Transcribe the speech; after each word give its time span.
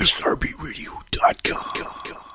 SRBRadio.com. 0.00 2.27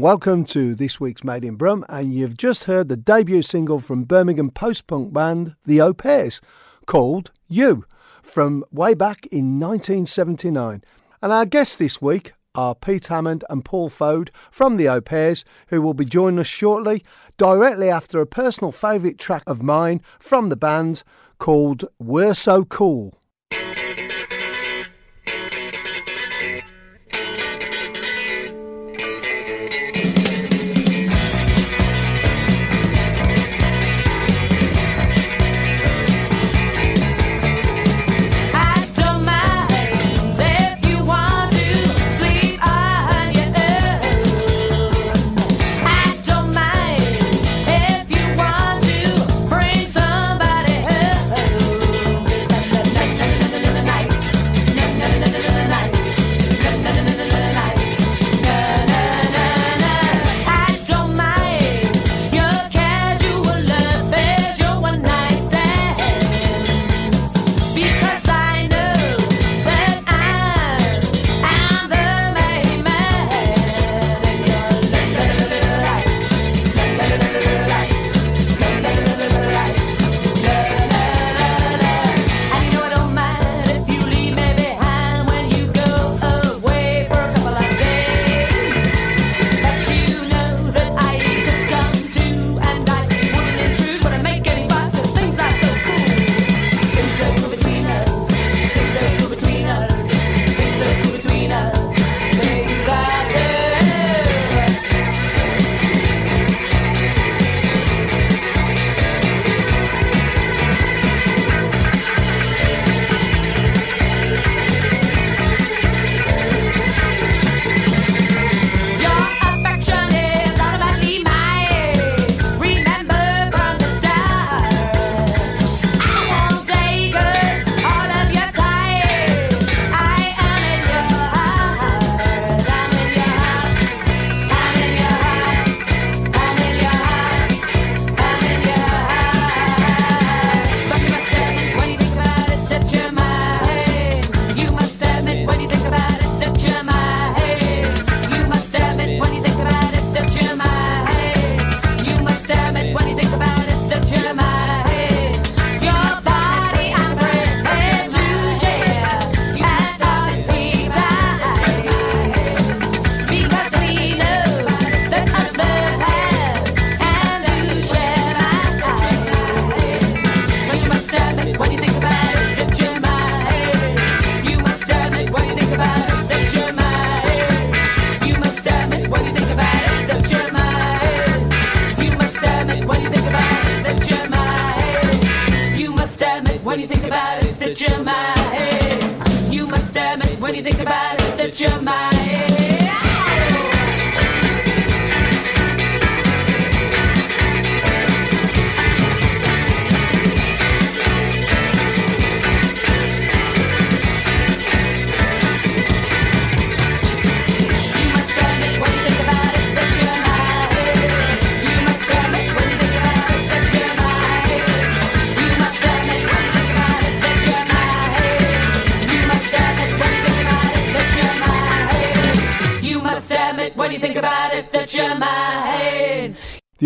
welcome 0.00 0.44
to 0.44 0.74
this 0.74 1.00
week's 1.00 1.24
Made 1.24 1.44
in 1.44 1.56
Brum. 1.56 1.84
And 1.88 2.14
you've 2.14 2.36
just 2.36 2.64
heard 2.64 2.88
the 2.88 2.96
debut 2.96 3.42
single 3.42 3.80
from 3.80 4.04
Birmingham 4.04 4.50
post 4.50 4.86
punk 4.86 5.12
band 5.12 5.56
The 5.64 5.80
Au 5.80 5.92
Pairs 5.92 6.40
called 6.86 7.32
You 7.48 7.84
from 8.22 8.64
way 8.70 8.94
back 8.94 9.26
in 9.26 9.58
1979. 9.58 10.84
And 11.20 11.32
our 11.32 11.46
guests 11.46 11.74
this 11.74 12.00
week 12.00 12.32
are 12.54 12.74
Pete 12.74 13.08
Hammond 13.08 13.44
and 13.50 13.64
Paul 13.64 13.88
Foad 13.88 14.30
from 14.50 14.76
The 14.76 14.88
Au 14.88 15.00
Pairs, 15.00 15.44
who 15.68 15.82
will 15.82 15.94
be 15.94 16.04
joining 16.04 16.38
us 16.38 16.46
shortly, 16.46 17.02
directly 17.36 17.90
after 17.90 18.20
a 18.20 18.26
personal 18.26 18.70
favourite 18.70 19.18
track 19.18 19.42
of 19.46 19.62
mine 19.62 20.00
from 20.20 20.48
the 20.48 20.56
band 20.56 21.02
called 21.38 21.84
We're 21.98 22.34
So 22.34 22.64
Cool. 22.64 23.17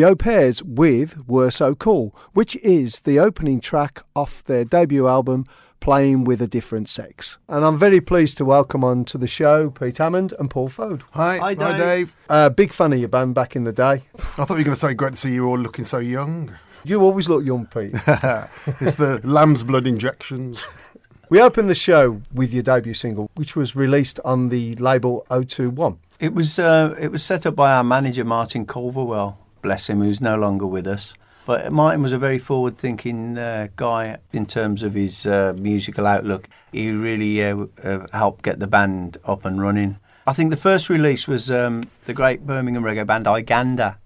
The 0.03 0.09
Au 0.09 0.17
Pairs 0.17 0.65
with 0.65 1.29
Were 1.29 1.53
So 1.53 1.77
Cool, 1.77 2.13
which 2.33 2.57
is 2.57 2.99
the 3.03 3.21
opening 3.21 3.61
track 3.61 4.01
off 4.17 4.43
their 4.43 4.65
debut 4.65 5.07
album, 5.07 5.47
Playing 5.79 6.25
with 6.25 6.43
a 6.43 6.49
Different 6.49 6.89
Sex. 6.89 7.39
And 7.49 7.65
I'm 7.65 7.79
very 7.79 8.01
pleased 8.01 8.37
to 8.39 8.45
welcome 8.45 8.83
on 8.83 9.05
to 9.05 9.17
the 9.17 9.29
show 9.29 9.71
Pete 9.71 9.99
Hammond 9.99 10.35
and 10.41 10.51
Paul 10.51 10.71
Foad. 10.71 11.03
Hi, 11.13 11.39
Hi, 11.39 11.55
hi, 11.55 11.55
Dave. 11.55 11.79
Dave. 11.79 12.17
Uh, 12.29 12.49
big 12.49 12.73
fan 12.73 12.93
of 12.93 12.99
your 12.99 13.11
band 13.11 13.37
back 13.37 13.55
in 13.55 13.63
the 13.63 13.73
day. 13.73 14.03
I 14.17 14.45
thought 14.45 14.51
you 14.51 14.57
were 14.57 14.65
going 14.65 14.75
to 14.75 14.81
say 14.81 14.93
great 14.93 15.13
to 15.13 15.17
see 15.17 15.35
you 15.35 15.47
all 15.47 15.57
looking 15.57 15.85
so 15.85 15.99
young. 15.99 16.53
You 16.83 17.01
always 17.01 17.29
look 17.29 17.45
young, 17.45 17.67
Pete. 17.67 17.93
it's 18.81 18.97
the 18.97 19.21
lamb's 19.23 19.63
blood 19.63 19.87
injections. 19.87 20.61
we 21.31 21.41
opened 21.41 21.71
the 21.71 21.77
show 21.77 22.21
with 22.35 22.53
your 22.53 22.65
debut 22.65 22.95
single, 22.95 23.31
which 23.37 23.55
was 23.55 23.77
released 23.77 24.19
on 24.25 24.49
the 24.49 24.75
label 24.75 25.25
021. 25.31 26.01
It 26.19 26.35
was 26.35 26.59
uh, 26.59 26.97
it 27.01 27.11
was 27.11 27.23
set 27.25 27.47
up 27.47 27.57
by 27.57 27.73
our 27.73 27.83
manager 27.83 28.25
Martin 28.25 28.65
Culverwell, 28.65 29.37
bless 29.63 29.89
him, 29.89 30.01
who's 30.01 30.21
no 30.21 30.37
longer 30.37 30.67
with 30.67 30.87
us. 30.87 31.15
But 31.45 31.73
Martin 31.73 32.03
was 32.03 32.13
a 32.13 32.19
very 32.19 32.39
forward-thinking 32.39 33.37
uh, 33.37 33.69
guy 33.75 34.19
in 34.33 34.47
terms 34.47 34.83
of 34.83 34.95
his 34.95 35.27
uh, 35.27 35.55
musical 35.59 36.07
outlook. 36.07 36.49
He 36.71 36.93
really 36.93 37.45
uh, 37.45 37.67
uh, 37.83 38.07
helped 38.13 38.43
get 38.43 38.61
the 38.61 38.69
band 38.69 39.19
up 39.25 39.45
and 39.45 39.61
running. 39.61 39.99
I 40.25 40.35
think 40.35 40.51
the 40.51 40.57
first 40.57 40.89
release 40.89 41.27
was 41.27 41.51
um, 41.51 41.83
the 42.05 42.15
great 42.15 42.47
Birmingham 42.47 42.85
reggae 42.85 43.05
band 43.05 43.27
Iganda, 43.27 43.97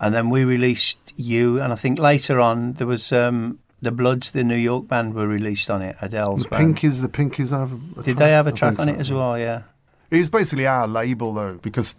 and 0.00 0.14
then 0.14 0.30
we 0.30 0.44
released 0.44 1.12
You. 1.16 1.60
And 1.60 1.72
I 1.72 1.76
think 1.76 1.98
later 1.98 2.38
on 2.38 2.74
there 2.74 2.86
was 2.86 3.10
um, 3.10 3.58
the 3.82 3.90
Bloods, 3.90 4.30
the 4.30 4.44
New 4.44 4.56
York 4.56 4.86
band, 4.86 5.14
were 5.14 5.26
released 5.26 5.68
on 5.68 5.82
it. 5.82 5.96
Adele's 6.00 6.44
The 6.44 6.50
band. 6.50 6.76
Pinkies, 6.76 7.02
the 7.02 7.08
Pinkies 7.08 7.50
have 7.50 8.04
Did 8.04 8.16
they 8.16 8.30
have 8.30 8.46
a 8.46 8.52
track 8.52 8.78
on 8.78 8.86
so. 8.86 8.92
it 8.92 9.00
as 9.00 9.10
well? 9.10 9.36
Yeah. 9.36 9.62
It 10.08 10.18
was 10.18 10.30
basically 10.30 10.68
our 10.68 10.86
label 10.86 11.34
though, 11.34 11.54
because 11.54 11.96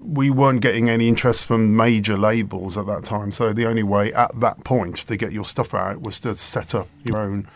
we 0.00 0.30
weren't 0.30 0.60
getting 0.60 0.88
any 0.88 1.08
interest 1.08 1.46
from 1.46 1.76
major 1.76 2.16
labels 2.16 2.76
at 2.76 2.86
that 2.86 3.04
time. 3.04 3.32
So 3.32 3.52
the 3.52 3.66
only 3.66 3.82
way 3.82 4.12
at 4.12 4.38
that 4.40 4.64
point 4.64 4.96
to 4.96 5.16
get 5.16 5.32
your 5.32 5.44
stuff 5.44 5.74
out 5.74 6.02
was 6.02 6.20
to 6.20 6.34
set 6.34 6.74
up 6.74 6.88
your 7.04 7.18
own 7.18 7.48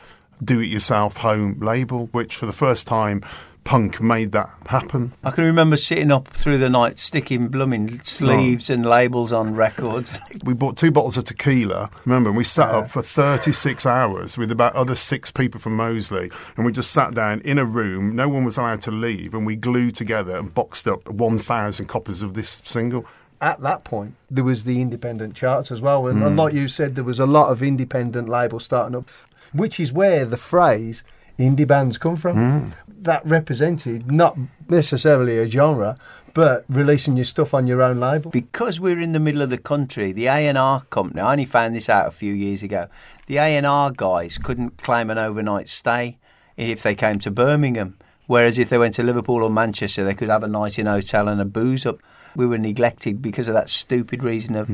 do-it-yourself 0.42 1.18
home 1.18 1.58
label, 1.60 2.06
which 2.12 2.36
for 2.36 2.46
the 2.46 2.52
first 2.52 2.86
time, 2.86 3.22
punk 3.64 4.00
made 4.00 4.32
that 4.32 4.50
happen. 4.66 5.12
I 5.22 5.30
can 5.30 5.44
remember 5.44 5.76
sitting 5.76 6.10
up 6.10 6.28
through 6.28 6.58
the 6.58 6.68
night 6.68 6.98
sticking 6.98 7.48
blooming 7.48 8.00
sleeves 8.00 8.68
and 8.68 8.84
labels 8.84 9.32
on 9.32 9.54
records. 9.54 10.12
We 10.44 10.54
bought 10.54 10.76
two 10.76 10.90
bottles 10.90 11.16
of 11.16 11.24
tequila, 11.24 11.90
remember, 12.04 12.30
and 12.30 12.36
we 12.36 12.42
sat 12.44 12.70
up 12.70 12.90
for 12.90 13.02
36 13.02 13.86
hours 13.86 14.36
with 14.36 14.50
about 14.50 14.74
other 14.74 14.96
six 14.96 15.30
people 15.30 15.60
from 15.60 15.76
Moseley, 15.76 16.30
and 16.56 16.66
we 16.66 16.72
just 16.72 16.90
sat 16.90 17.14
down 17.14 17.40
in 17.42 17.58
a 17.58 17.64
room, 17.64 18.16
no 18.16 18.28
one 18.28 18.44
was 18.44 18.56
allowed 18.56 18.80
to 18.82 18.90
leave, 18.90 19.34
and 19.34 19.46
we 19.46 19.54
glued 19.54 19.94
together 19.94 20.36
and 20.36 20.52
boxed 20.52 20.88
up 20.88 21.08
1,000 21.08 21.86
copies 21.86 22.22
of 22.22 22.34
this 22.34 22.60
single. 22.64 23.06
At 23.40 23.60
that 23.60 23.84
point, 23.84 24.14
there 24.30 24.44
was 24.44 24.64
the 24.64 24.80
independent 24.80 25.34
charts 25.34 25.70
as 25.70 25.80
well. 25.80 26.06
And, 26.06 26.22
and 26.22 26.36
mm. 26.36 26.38
like 26.38 26.54
you 26.54 26.68
said, 26.68 26.94
there 26.94 27.04
was 27.04 27.18
a 27.18 27.26
lot 27.26 27.50
of 27.50 27.62
independent 27.62 28.28
labels 28.28 28.64
starting 28.64 28.96
up, 28.96 29.08
which 29.52 29.78
is 29.78 29.92
where 29.92 30.24
the 30.24 30.36
phrase 30.36 31.02
indie 31.38 31.66
bands 31.66 31.98
come 31.98 32.16
from. 32.16 32.36
Mm. 32.36 32.72
That 33.02 33.24
represented 33.26 34.10
not 34.10 34.38
necessarily 34.68 35.38
a 35.38 35.48
genre, 35.48 35.98
but 36.34 36.64
releasing 36.68 37.16
your 37.16 37.24
stuff 37.24 37.52
on 37.52 37.66
your 37.66 37.82
own 37.82 38.00
label. 38.00 38.30
because 38.30 38.80
we're 38.80 39.00
in 39.00 39.12
the 39.12 39.20
middle 39.20 39.42
of 39.42 39.50
the 39.50 39.58
country, 39.58 40.12
the 40.12 40.26
A&R 40.26 40.82
company, 40.90 41.20
I 41.20 41.32
only 41.32 41.44
found 41.44 41.74
this 41.74 41.88
out 41.88 42.06
a 42.06 42.12
few 42.12 42.32
years 42.32 42.62
ago, 42.62 42.86
the 43.26 43.36
A&R 43.36 43.90
guys 43.90 44.38
couldn't 44.38 44.78
claim 44.78 45.10
an 45.10 45.18
overnight 45.18 45.68
stay 45.68 46.18
if 46.56 46.82
they 46.82 46.94
came 46.94 47.18
to 47.20 47.30
Birmingham. 47.30 47.98
Whereas 48.26 48.58
if 48.58 48.70
they 48.70 48.78
went 48.78 48.94
to 48.94 49.02
Liverpool 49.02 49.42
or 49.42 49.50
Manchester, 49.50 50.04
they 50.04 50.14
could 50.14 50.30
have 50.30 50.42
a 50.42 50.48
night 50.48 50.78
in 50.78 50.86
a 50.86 50.92
hotel 50.92 51.28
and 51.28 51.40
a 51.40 51.44
booze 51.44 51.84
up. 51.84 51.98
We 52.34 52.46
were 52.46 52.58
neglected 52.58 53.20
because 53.20 53.48
of 53.48 53.54
that 53.54 53.68
stupid 53.68 54.22
reason 54.22 54.56
of, 54.56 54.70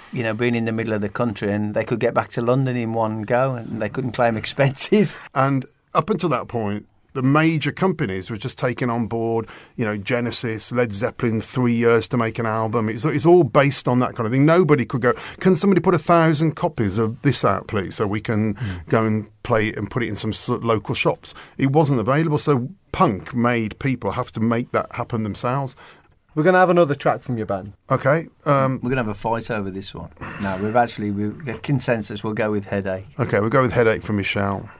you 0.12 0.22
know, 0.22 0.34
being 0.34 0.54
in 0.54 0.66
the 0.66 0.72
middle 0.72 0.92
of 0.92 1.00
the 1.00 1.08
country 1.08 1.50
and 1.50 1.74
they 1.74 1.84
could 1.84 1.98
get 1.98 2.14
back 2.14 2.28
to 2.32 2.42
London 2.42 2.76
in 2.76 2.92
one 2.92 3.22
go 3.22 3.54
and 3.54 3.82
they 3.82 3.88
couldn't 3.88 4.12
claim 4.12 4.36
expenses. 4.42 5.16
And 5.34 5.64
up 5.94 6.10
until 6.10 6.28
that 6.28 6.48
point, 6.48 6.86
the 7.14 7.22
major 7.22 7.72
companies 7.72 8.30
were 8.30 8.36
just 8.36 8.58
taking 8.58 8.90
on 8.90 9.06
board, 9.06 9.48
you 9.76 9.84
know, 9.84 9.96
Genesis, 9.96 10.72
Led 10.72 10.92
Zeppelin, 10.92 11.40
three 11.40 11.74
years 11.74 12.08
to 12.08 12.16
make 12.16 12.38
an 12.38 12.46
album. 12.46 12.88
It's, 12.88 13.04
it's 13.04 13.26
all 13.26 13.44
based 13.44 13.86
on 13.88 13.98
that 14.00 14.14
kind 14.14 14.26
of 14.26 14.32
thing. 14.32 14.46
Nobody 14.46 14.84
could 14.84 15.00
go, 15.02 15.12
can 15.40 15.56
somebody 15.56 15.80
put 15.80 15.94
a 15.94 15.98
thousand 15.98 16.56
copies 16.56 16.98
of 16.98 17.20
this 17.22 17.44
out, 17.44 17.68
please, 17.68 17.96
so 17.96 18.06
we 18.06 18.20
can 18.20 18.56
go 18.88 19.04
and 19.04 19.28
play 19.42 19.68
it 19.68 19.76
and 19.76 19.90
put 19.90 20.02
it 20.02 20.08
in 20.08 20.14
some 20.14 20.30
s- 20.30 20.48
local 20.48 20.94
shops? 20.94 21.34
It 21.58 21.70
wasn't 21.72 22.00
available. 22.00 22.38
So 22.38 22.68
punk 22.92 23.34
made 23.34 23.78
people 23.78 24.12
have 24.12 24.30
to 24.32 24.40
make 24.40 24.72
that 24.72 24.92
happen 24.92 25.22
themselves. 25.22 25.76
We're 26.34 26.44
going 26.44 26.54
to 26.54 26.60
have 26.60 26.70
another 26.70 26.94
track 26.94 27.20
from 27.22 27.36
your 27.36 27.44
band. 27.44 27.74
Okay. 27.90 28.28
Um, 28.46 28.76
We're 28.82 28.88
going 28.88 28.96
to 28.96 29.02
have 29.02 29.08
a 29.08 29.14
fight 29.14 29.50
over 29.50 29.70
this 29.70 29.92
one. 29.94 30.08
No, 30.40 30.56
we've 30.62 30.76
actually, 30.76 31.10
we've 31.10 31.44
got 31.44 31.62
consensus, 31.62 32.24
we'll 32.24 32.32
go 32.32 32.50
with 32.50 32.64
Headache. 32.64 33.04
okay, 33.18 33.38
we'll 33.38 33.50
go 33.50 33.60
with 33.60 33.72
Headache 33.72 34.02
for 34.02 34.14
Michelle. 34.14 34.70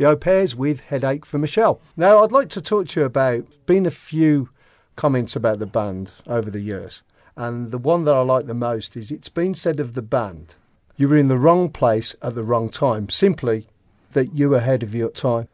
The 0.00 0.06
Au 0.06 0.16
Pairs 0.16 0.56
with 0.56 0.80
Headache 0.80 1.26
for 1.26 1.36
Michelle. 1.36 1.78
Now, 1.94 2.24
I'd 2.24 2.32
like 2.32 2.48
to 2.50 2.62
talk 2.62 2.88
to 2.88 3.00
you 3.00 3.04
about 3.04 3.44
been 3.66 3.84
a 3.84 3.90
few 3.90 4.48
comments 4.96 5.36
about 5.36 5.58
the 5.58 5.66
band 5.66 6.12
over 6.26 6.50
the 6.50 6.62
years, 6.62 7.02
and 7.36 7.70
the 7.70 7.76
one 7.76 8.06
that 8.06 8.14
I 8.14 8.22
like 8.22 8.46
the 8.46 8.54
most 8.54 8.96
is 8.96 9.10
it's 9.10 9.28
been 9.28 9.54
said 9.54 9.78
of 9.78 9.92
the 9.92 10.00
band, 10.00 10.54
you 10.96 11.06
were 11.06 11.18
in 11.18 11.28
the 11.28 11.36
wrong 11.36 11.68
place 11.68 12.16
at 12.22 12.34
the 12.34 12.42
wrong 12.42 12.70
time. 12.70 13.10
Simply 13.10 13.66
that 14.12 14.34
you 14.34 14.48
were 14.48 14.56
ahead 14.56 14.82
of 14.82 14.94
your 14.94 15.10
time. 15.10 15.48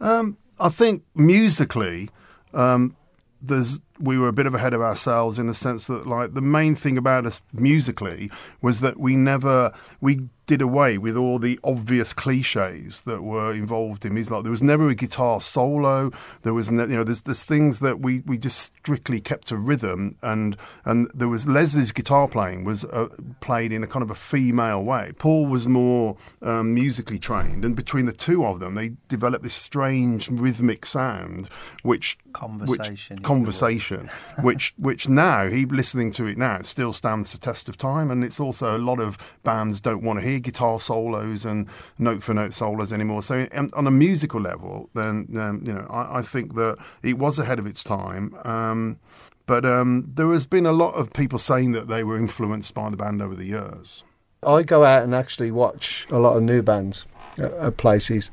Um, 0.00 0.36
I 0.60 0.68
think 0.68 1.02
musically, 1.16 2.10
um, 2.54 2.94
there's 3.42 3.80
we 3.98 4.18
were 4.18 4.28
a 4.28 4.32
bit 4.32 4.46
of 4.46 4.54
ahead 4.54 4.72
of 4.72 4.80
ourselves 4.80 5.36
in 5.36 5.48
the 5.48 5.54
sense 5.54 5.88
that 5.88 6.06
like 6.06 6.34
the 6.34 6.40
main 6.40 6.76
thing 6.76 6.96
about 6.96 7.26
us 7.26 7.42
musically 7.52 8.30
was 8.62 8.82
that 8.82 9.00
we 9.00 9.16
never 9.16 9.72
we 10.00 10.28
did 10.50 10.60
away 10.60 10.98
with 10.98 11.16
all 11.16 11.38
the 11.38 11.60
obvious 11.62 12.12
cliches 12.12 13.02
that 13.02 13.22
were 13.22 13.54
involved 13.54 14.04
in 14.04 14.14
music. 14.14 14.32
Like 14.32 14.42
there 14.42 14.50
was 14.50 14.64
never 14.64 14.88
a 14.88 14.96
guitar 14.96 15.40
solo. 15.40 16.10
There 16.42 16.52
was 16.52 16.72
ne- 16.72 16.88
you 16.88 16.96
know 16.96 17.04
there's 17.04 17.22
there's 17.22 17.44
things 17.44 17.78
that 17.78 18.00
we, 18.00 18.18
we 18.26 18.36
just 18.36 18.58
strictly 18.58 19.20
kept 19.20 19.46
to 19.46 19.56
rhythm 19.56 20.16
and 20.22 20.56
and 20.84 21.08
there 21.14 21.28
was 21.28 21.46
Leslie's 21.46 21.92
guitar 21.92 22.26
playing 22.26 22.64
was 22.64 22.84
uh, 22.86 23.06
played 23.38 23.72
in 23.72 23.84
a 23.84 23.86
kind 23.86 24.02
of 24.02 24.10
a 24.10 24.16
female 24.16 24.82
way. 24.82 25.12
Paul 25.18 25.46
was 25.46 25.68
more 25.68 26.16
um, 26.42 26.74
musically 26.74 27.20
trained, 27.20 27.64
and 27.64 27.76
between 27.76 28.06
the 28.06 28.12
two 28.12 28.44
of 28.44 28.58
them, 28.58 28.74
they 28.74 28.94
developed 29.06 29.44
this 29.44 29.54
strange 29.54 30.28
rhythmic 30.28 30.84
sound, 30.84 31.48
which 31.84 32.18
Conversation 32.32 33.16
which 33.16 33.24
conversation, 33.24 34.10
which 34.40 34.74
which 34.76 35.08
now 35.08 35.48
he 35.48 35.64
listening 35.64 36.10
to 36.12 36.26
it 36.26 36.36
now 36.36 36.56
it 36.56 36.66
still 36.66 36.92
stands 36.92 37.30
the 37.30 37.38
test 37.38 37.68
of 37.68 37.78
time, 37.78 38.10
and 38.10 38.24
it's 38.24 38.40
also 38.40 38.76
a 38.76 38.78
lot 38.78 38.98
of 38.98 39.16
bands 39.44 39.80
don't 39.80 40.02
want 40.02 40.18
to 40.18 40.26
hear 40.26 40.39
guitar 40.40 40.80
solos 40.80 41.44
and 41.44 41.68
note 41.98 42.22
for 42.22 42.34
note 42.34 42.54
solos 42.54 42.92
anymore. 42.92 43.22
So 43.22 43.46
um, 43.52 43.70
on 43.74 43.86
a 43.86 43.90
musical 43.90 44.40
level, 44.40 44.90
then 44.94 45.28
um, 45.36 45.62
you 45.64 45.72
know 45.72 45.86
I, 45.90 46.18
I 46.18 46.22
think 46.22 46.54
that 46.54 46.78
it 47.02 47.18
was 47.18 47.38
ahead 47.38 47.58
of 47.58 47.66
its 47.66 47.84
time. 47.84 48.36
Um, 48.44 48.98
but 49.46 49.64
um, 49.64 50.12
there 50.14 50.30
has 50.32 50.46
been 50.46 50.66
a 50.66 50.72
lot 50.72 50.94
of 50.94 51.12
people 51.12 51.38
saying 51.38 51.72
that 51.72 51.88
they 51.88 52.04
were 52.04 52.16
influenced 52.16 52.72
by 52.72 52.88
the 52.88 52.96
band 52.96 53.20
over 53.20 53.34
the 53.34 53.46
years. 53.46 54.04
I 54.46 54.62
go 54.62 54.84
out 54.84 55.02
and 55.02 55.14
actually 55.14 55.50
watch 55.50 56.06
a 56.10 56.18
lot 56.18 56.36
of 56.36 56.42
new 56.42 56.62
bands 56.62 57.04
at, 57.36 57.52
at 57.52 57.76
places, 57.76 58.30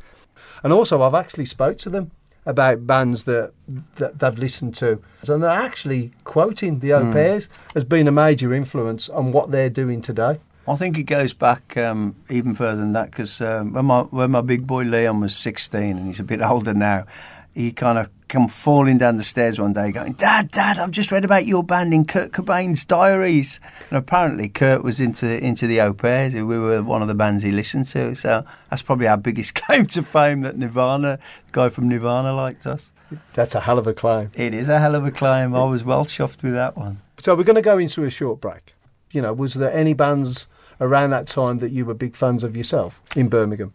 and 0.64 0.72
also 0.72 1.02
I've 1.02 1.16
actually 1.16 1.46
spoke 1.46 1.80
to 1.80 1.90
them 1.90 2.12
about 2.48 2.88
bands 2.88 3.26
that, 3.26 3.52
that 3.96 4.20
they've 4.20 4.40
listened 4.40 4.74
to, 4.76 5.02
and 5.28 5.44
they're 5.44 5.50
actually 5.52 6.14
quoting 6.24 6.80
the 6.80 6.94
Au 6.94 7.12
Pairs 7.12 7.50
as 7.76 7.84
being 7.84 8.08
a 8.08 8.12
major 8.12 8.54
influence 8.54 9.10
on 9.10 9.34
what 9.34 9.52
they're 9.52 9.70
doing 9.70 10.02
today. 10.02 10.40
I 10.68 10.76
think 10.76 10.98
it 10.98 11.04
goes 11.04 11.34
back 11.34 11.78
um, 11.78 12.16
even 12.30 12.54
further 12.54 12.82
than 12.82 12.92
that 12.92 13.12
because 13.12 13.40
um, 13.42 13.74
when 13.74 13.86
my 13.86 14.02
when 14.02 14.32
my 14.32 14.42
big 14.42 14.68
boy 14.68 14.84
Leon 14.84 15.22
was 15.22 15.36
16 15.36 15.98
and 15.98 16.08
he's 16.08 16.20
a 16.20 16.24
bit 16.24 16.42
older 16.42 16.74
now, 16.74 17.06
he 17.54 17.72
kind 17.72 17.98
of 17.98 18.10
come 18.28 18.50
falling 18.50 18.98
down 18.98 19.18
the 19.18 19.24
stairs 19.24 19.60
one 19.60 19.72
day 19.72 19.91
going, 19.91 20.12
Dad, 20.13 20.52
Dad, 20.52 20.80
I've 20.80 20.91
just 20.91 21.12
read 21.12 21.24
about 21.24 21.46
your 21.46 21.63
band 21.63 21.94
in 21.94 22.04
Kurt 22.04 22.32
Cobain's 22.32 22.84
diaries. 22.84 23.60
And 23.89 23.98
apparently 23.98 24.50
Kurt 24.50 24.84
was 24.84 25.00
into 25.00 25.44
into 25.44 25.68
the 25.68 25.80
Au 25.82 25.94
Pairs. 25.94 26.34
We 26.34 26.44
were 26.44 26.84
one 26.84 27.02
of 27.02 27.08
the 27.08 27.15
bands 27.15 27.44
he 27.44 27.52
listened 27.52 27.86
to. 27.88 28.15
So 28.15 28.46
that's 28.70 28.82
probably 28.82 29.08
our 29.08 29.18
biggest 29.18 29.56
claim 29.62 29.86
to 29.88 30.04
fame 30.04 30.41
that 30.41 30.58
Nirvana, 30.58 31.20
the 31.46 31.52
guy 31.52 31.70
from 31.70 31.88
Nirvana 31.88 32.34
liked 32.34 32.68
us. 32.68 32.91
That's 33.36 33.56
a 33.56 33.62
hell 33.62 33.80
of 33.80 33.88
a 33.88 33.94
claim. 33.94 34.32
It 34.34 34.54
is 34.54 34.68
a 34.68 34.80
hell 34.80 34.96
of 34.96 35.06
a 35.06 35.12
claim. 35.12 35.56
I 35.56 35.63
was 35.63 35.84
well 35.86 36.06
chuffed 36.06 36.44
with 36.44 36.54
that 36.54 36.76
one. 36.76 36.98
So 37.22 37.36
we're 37.36 37.46
going 37.46 37.56
to 37.56 37.62
go 37.62 37.78
into 37.78 38.04
a 38.04 38.10
short 38.10 38.41
break. 38.41 38.74
You 39.12 39.22
know, 39.22 39.34
was 39.34 39.54
there 39.54 39.72
any 39.72 39.94
bands 39.94 40.48
around 40.80 41.10
that 41.12 41.28
time 41.28 41.60
that 41.60 41.72
you 41.72 41.86
were 41.86 41.94
big 41.94 42.16
fans 42.16 42.44
of 42.44 42.56
yourself 42.56 43.02
in 43.16 43.30
Birmingham? 43.30 43.74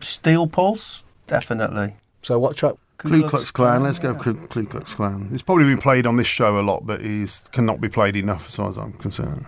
Steel 0.00 0.46
Pulse, 0.46 1.04
definitely. 1.26 1.96
So 2.22 2.38
what 2.38 2.56
track? 2.56 2.74
Ku 2.98 3.28
Klux 3.28 3.50
Klan. 3.50 3.82
Let's 3.82 3.98
go 3.98 4.14
Ku 4.14 4.34
Ku 4.34 4.64
Klux 4.64 4.94
Klan. 4.94 5.30
It's 5.32 5.42
probably 5.42 5.64
been 5.64 5.78
played 5.78 6.06
on 6.06 6.16
this 6.16 6.26
show 6.28 6.58
a 6.58 6.62
lot, 6.62 6.86
but 6.86 7.00
it 7.00 7.42
cannot 7.50 7.80
be 7.80 7.88
played 7.88 8.14
enough 8.14 8.46
as 8.46 8.56
far 8.56 8.68
as 8.68 8.76
I'm 8.78 8.92
concerned. 8.92 9.46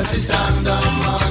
I 0.00 1.29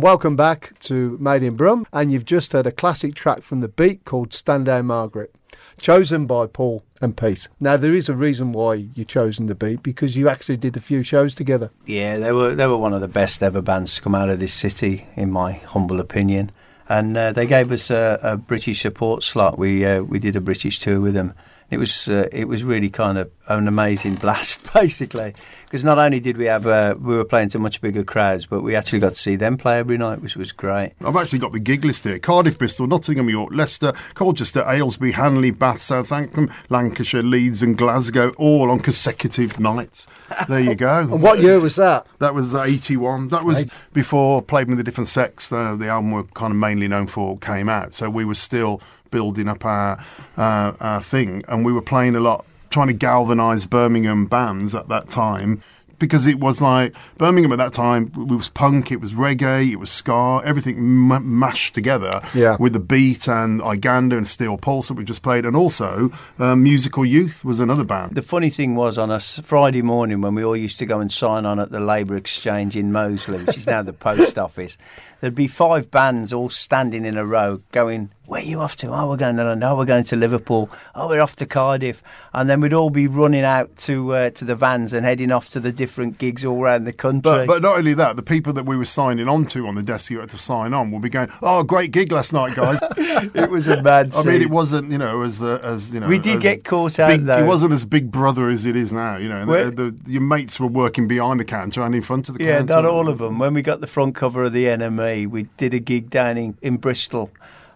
And 0.00 0.04
welcome 0.06 0.34
back 0.34 0.78
to 0.80 1.18
Made 1.20 1.42
in 1.42 1.56
Brum. 1.56 1.86
And 1.92 2.10
you've 2.10 2.24
just 2.24 2.54
heard 2.54 2.66
a 2.66 2.72
classic 2.72 3.14
track 3.14 3.42
from 3.42 3.60
the 3.60 3.68
beat 3.68 4.06
called 4.06 4.32
Stand 4.32 4.64
Down 4.64 4.86
Margaret, 4.86 5.34
chosen 5.78 6.24
by 6.24 6.46
Paul 6.46 6.82
and 7.02 7.14
Pete. 7.14 7.48
Now, 7.60 7.76
there 7.76 7.92
is 7.92 8.08
a 8.08 8.14
reason 8.14 8.52
why 8.52 8.86
you've 8.94 9.08
chosen 9.08 9.44
the 9.44 9.54
beat 9.54 9.82
because 9.82 10.16
you 10.16 10.26
actually 10.30 10.56
did 10.56 10.74
a 10.74 10.80
few 10.80 11.02
shows 11.02 11.34
together. 11.34 11.70
Yeah, 11.84 12.16
they 12.16 12.32
were 12.32 12.54
they 12.54 12.66
were 12.66 12.78
one 12.78 12.94
of 12.94 13.02
the 13.02 13.08
best 13.08 13.42
ever 13.42 13.60
bands 13.60 13.96
to 13.96 14.00
come 14.00 14.14
out 14.14 14.30
of 14.30 14.40
this 14.40 14.54
city, 14.54 15.06
in 15.16 15.30
my 15.30 15.52
humble 15.52 16.00
opinion. 16.00 16.50
And 16.88 17.14
uh, 17.14 17.32
they 17.32 17.46
gave 17.46 17.70
us 17.70 17.90
a, 17.90 18.18
a 18.22 18.36
British 18.38 18.80
support 18.80 19.22
slot. 19.22 19.58
We 19.58 19.84
uh, 19.84 20.00
we 20.00 20.18
did 20.18 20.34
a 20.34 20.40
British 20.40 20.78
tour 20.78 21.02
with 21.02 21.12
them. 21.12 21.34
It 21.70 21.78
was 21.78 22.08
uh, 22.08 22.28
it 22.32 22.48
was 22.48 22.64
really 22.64 22.90
kind 22.90 23.16
of 23.16 23.30
an 23.46 23.68
amazing 23.68 24.14
blast, 24.20 24.72
basically, 24.72 25.34
because 25.64 25.84
not 25.84 25.98
only 25.98 26.18
did 26.18 26.36
we 26.36 26.46
have 26.46 26.66
uh, 26.66 26.96
we 27.00 27.16
were 27.16 27.24
playing 27.24 27.50
to 27.50 27.58
much 27.58 27.80
bigger 27.80 28.02
crowds, 28.02 28.46
but 28.46 28.62
we 28.62 28.74
actually 28.74 28.98
got 28.98 29.10
to 29.10 29.18
see 29.18 29.36
them 29.36 29.56
play 29.56 29.78
every 29.78 29.96
night, 29.96 30.20
which 30.20 30.36
was 30.36 30.50
great. 30.52 30.92
I've 31.04 31.16
actually 31.16 31.38
got 31.38 31.52
the 31.52 31.60
gig 31.60 31.84
list 31.84 32.04
here. 32.04 32.18
Cardiff, 32.18 32.58
Bristol, 32.58 32.86
Nottingham, 32.86 33.28
York, 33.28 33.50
Leicester, 33.52 33.92
Colchester, 34.14 34.64
Aylesbury, 34.66 35.12
Hanley, 35.12 35.52
Bath, 35.52 35.80
Southampton, 35.80 36.50
Lancashire, 36.68 37.22
Leeds 37.22 37.62
and 37.62 37.78
Glasgow, 37.78 38.30
all 38.30 38.70
on 38.70 38.80
consecutive 38.80 39.60
nights. 39.60 40.06
There 40.48 40.60
you 40.60 40.74
go. 40.74 40.90
And 41.10 41.22
what 41.22 41.40
year 41.40 41.60
was 41.60 41.76
that? 41.76 42.06
That 42.18 42.34
was 42.34 42.54
81. 42.54 43.28
That 43.28 43.44
was 43.44 43.68
before 43.92 44.42
Played 44.42 44.68
with 44.68 44.80
a 44.80 44.82
Different 44.82 45.08
Sex, 45.08 45.48
the, 45.48 45.76
the 45.76 45.88
album 45.88 46.10
we're 46.10 46.24
kind 46.24 46.52
of 46.52 46.56
mainly 46.56 46.88
known 46.88 47.06
for, 47.06 47.38
came 47.38 47.68
out. 47.68 47.94
So 47.94 48.08
we 48.10 48.24
were 48.24 48.34
still 48.34 48.80
building 49.10 49.48
up 49.48 49.64
our, 49.64 49.98
uh, 50.36 50.72
our 50.80 51.00
thing. 51.02 51.44
And 51.48 51.64
we 51.64 51.72
were 51.72 51.82
playing 51.82 52.14
a 52.16 52.20
lot, 52.20 52.44
trying 52.70 52.88
to 52.88 52.94
galvanise 52.94 53.66
Birmingham 53.66 54.26
bands 54.26 54.74
at 54.74 54.88
that 54.88 55.10
time. 55.10 55.62
Because 55.98 56.26
it 56.26 56.40
was 56.40 56.62
like 56.62 56.94
Birmingham 57.18 57.52
at 57.52 57.58
that 57.58 57.74
time, 57.74 58.10
it 58.16 58.34
was 58.34 58.48
punk, 58.48 58.90
it 58.90 59.02
was 59.02 59.12
reggae, 59.12 59.70
it 59.70 59.76
was 59.76 59.90
ska, 59.90 60.40
everything 60.46 60.78
m- 60.78 61.38
mashed 61.38 61.74
together 61.74 62.22
Yeah. 62.32 62.56
with 62.58 62.72
the 62.72 62.80
beat 62.80 63.28
and 63.28 63.60
Iganda 63.60 64.16
and 64.16 64.26
Steel 64.26 64.56
Pulse 64.56 64.88
that 64.88 64.94
we 64.94 65.04
just 65.04 65.20
played. 65.20 65.44
And 65.44 65.54
also, 65.54 66.10
uh, 66.38 66.56
Musical 66.56 67.04
Youth 67.04 67.44
was 67.44 67.60
another 67.60 67.84
band. 67.84 68.14
The 68.14 68.22
funny 68.22 68.48
thing 68.48 68.76
was 68.76 68.96
on 68.96 69.10
a 69.10 69.20
Friday 69.20 69.82
morning 69.82 70.22
when 70.22 70.34
we 70.34 70.42
all 70.42 70.56
used 70.56 70.78
to 70.78 70.86
go 70.86 71.00
and 71.00 71.12
sign 71.12 71.44
on 71.44 71.58
at 71.60 71.70
the 71.70 71.80
Labour 71.80 72.16
Exchange 72.16 72.78
in 72.78 72.92
Moseley, 72.92 73.44
which 73.44 73.58
is 73.58 73.66
now 73.66 73.82
the 73.82 73.92
post 73.92 74.38
office, 74.46 74.78
there'd 75.20 75.34
be 75.34 75.46
five 75.48 75.90
bands 75.90 76.32
all 76.32 76.48
standing 76.50 77.04
in 77.04 77.16
a 77.16 77.24
row 77.26 77.60
going, 77.72 78.10
Where 78.26 78.40
are 78.40 78.44
you 78.44 78.60
off 78.60 78.76
to? 78.76 78.88
Oh, 78.88 79.08
we're 79.08 79.16
going 79.16 79.36
to 79.36 79.44
London. 79.44 79.68
Oh, 79.68 79.76
we're 79.76 79.84
going 79.84 80.04
to 80.04 80.16
Liverpool. 80.16 80.70
Oh, 80.94 81.08
we're 81.08 81.20
off 81.20 81.36
to 81.36 81.46
Cardiff. 81.46 82.02
And 82.32 82.48
then 82.48 82.60
we'd 82.60 82.72
all 82.72 82.90
be 82.90 83.08
running 83.08 83.42
out 83.42 83.76
to 83.78 84.12
uh, 84.14 84.30
to 84.30 84.44
the 84.44 84.54
vans 84.54 84.92
and 84.92 85.04
heading 85.04 85.32
off 85.32 85.48
to 85.50 85.58
the 85.60 85.72
different 85.72 86.18
gigs 86.18 86.44
all 86.44 86.62
around 86.62 86.84
the 86.84 86.92
country. 86.92 87.20
But, 87.22 87.46
but 87.48 87.62
not 87.62 87.78
only 87.78 87.92
that, 87.94 88.14
the 88.14 88.22
people 88.22 88.52
that 88.52 88.64
we 88.66 88.76
were 88.76 88.84
signing 88.84 89.28
on 89.28 89.46
to 89.46 89.66
on 89.66 89.74
the 89.74 89.82
desk 89.82 90.10
you 90.12 90.20
had 90.20 90.30
to 90.30 90.38
sign 90.38 90.72
on 90.72 90.92
will 90.92 91.00
be 91.00 91.08
going, 91.08 91.28
"Oh, 91.42 91.64
great 91.64 91.90
gig 91.90 92.12
last 92.12 92.32
night, 92.32 92.54
guys." 92.54 92.78
it 92.96 93.50
was 93.50 93.66
a 93.66 93.82
mad 93.82 94.14
I 94.14 94.22
mean, 94.22 94.42
it 94.42 94.50
wasn't, 94.50 94.92
you 94.92 94.98
know, 94.98 95.22
as 95.22 95.42
uh, 95.42 95.58
as 95.64 95.92
you 95.92 95.98
know. 95.98 96.06
We 96.06 96.20
did 96.20 96.40
get 96.40 96.62
caught 96.64 97.00
out, 97.00 97.08
big- 97.08 97.24
though. 97.26 97.38
It 97.38 97.46
wasn't 97.46 97.72
as 97.72 97.84
big 97.84 98.12
brother 98.12 98.48
as 98.48 98.64
it 98.64 98.76
is 98.76 98.92
now. 98.92 99.16
You 99.16 99.28
know, 99.28 99.44
the, 99.44 99.70
the, 99.72 100.10
your 100.12 100.22
mates 100.22 100.60
were 100.60 100.68
working 100.68 101.08
behind 101.08 101.40
the 101.40 101.44
counter 101.44 101.82
and 101.82 101.96
in 101.96 102.02
front 102.02 102.28
of 102.28 102.38
the 102.38 102.44
Yeah, 102.44 102.58
counter. 102.58 102.74
not 102.74 102.84
all 102.84 103.08
of 103.08 103.18
them. 103.18 103.40
When 103.40 103.54
we 103.54 103.62
got 103.62 103.80
the 103.80 103.88
front 103.88 104.14
cover 104.14 104.44
of 104.44 104.52
the 104.52 104.66
NME, 104.66 105.09
we 105.26 105.44
did 105.56 105.74
a 105.74 105.78
gig 105.80 106.10
down 106.10 106.36
in, 106.38 106.56
in 106.62 106.76
Bristol, 106.76 107.30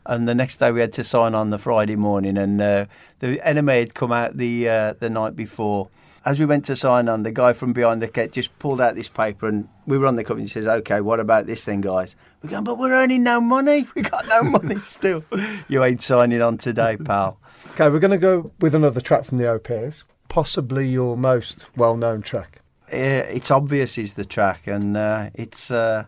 and 0.06 0.28
the 0.28 0.34
next 0.34 0.58
day 0.58 0.70
we 0.72 0.80
had 0.80 0.92
to 0.94 1.04
sign 1.04 1.34
on 1.34 1.50
the 1.50 1.58
Friday 1.58 1.96
morning, 1.96 2.36
and 2.38 2.60
uh, 2.60 2.86
the 3.20 3.38
NME 3.38 3.78
had 3.78 3.94
come 3.94 4.12
out 4.12 4.36
the 4.36 4.68
uh, 4.68 4.92
the 4.98 5.10
night 5.10 5.34
before. 5.36 5.88
As 6.26 6.38
we 6.38 6.46
went 6.46 6.64
to 6.66 6.74
sign 6.76 7.06
on, 7.06 7.22
the 7.22 7.30
guy 7.30 7.52
from 7.52 7.74
behind 7.74 8.00
the 8.00 8.08
kit 8.08 8.32
just 8.32 8.58
pulled 8.58 8.80
out 8.80 8.94
this 8.94 9.08
paper, 9.08 9.46
and 9.46 9.68
we 9.86 9.98
were 9.98 10.06
on 10.06 10.16
the 10.16 10.24
cover. 10.24 10.38
And 10.40 10.48
he 10.48 10.52
says, 10.52 10.66
"Okay, 10.66 11.00
what 11.02 11.20
about 11.20 11.46
this 11.46 11.64
then, 11.66 11.80
guys?" 11.82 12.16
We're 12.42 12.50
going, 12.50 12.64
"But 12.64 12.78
we're 12.78 12.94
earning 12.94 13.22
no 13.24 13.40
money. 13.40 13.86
We 13.94 14.02
got 14.02 14.26
no 14.28 14.42
money 14.42 14.76
still. 14.80 15.24
You 15.68 15.84
ain't 15.84 16.00
signing 16.00 16.40
on 16.42 16.56
today, 16.58 16.96
pal." 16.96 17.38
Okay, 17.72 17.88
we're 17.90 17.98
going 17.98 18.10
to 18.10 18.18
go 18.18 18.52
with 18.60 18.74
another 18.74 19.00
track 19.02 19.24
from 19.24 19.38
the 19.38 19.50
Au 19.50 19.58
Pairs, 19.58 20.04
possibly 20.28 20.88
your 20.88 21.16
most 21.16 21.76
well 21.76 21.96
known 21.96 22.22
track. 22.22 22.60
uh, 22.92 23.24
it's 23.36 23.50
obvious 23.50 23.98
is 23.98 24.14
the 24.14 24.24
track, 24.24 24.66
and 24.66 24.96
uh, 24.96 25.28
it's 25.34 25.70
uh, 25.70 26.04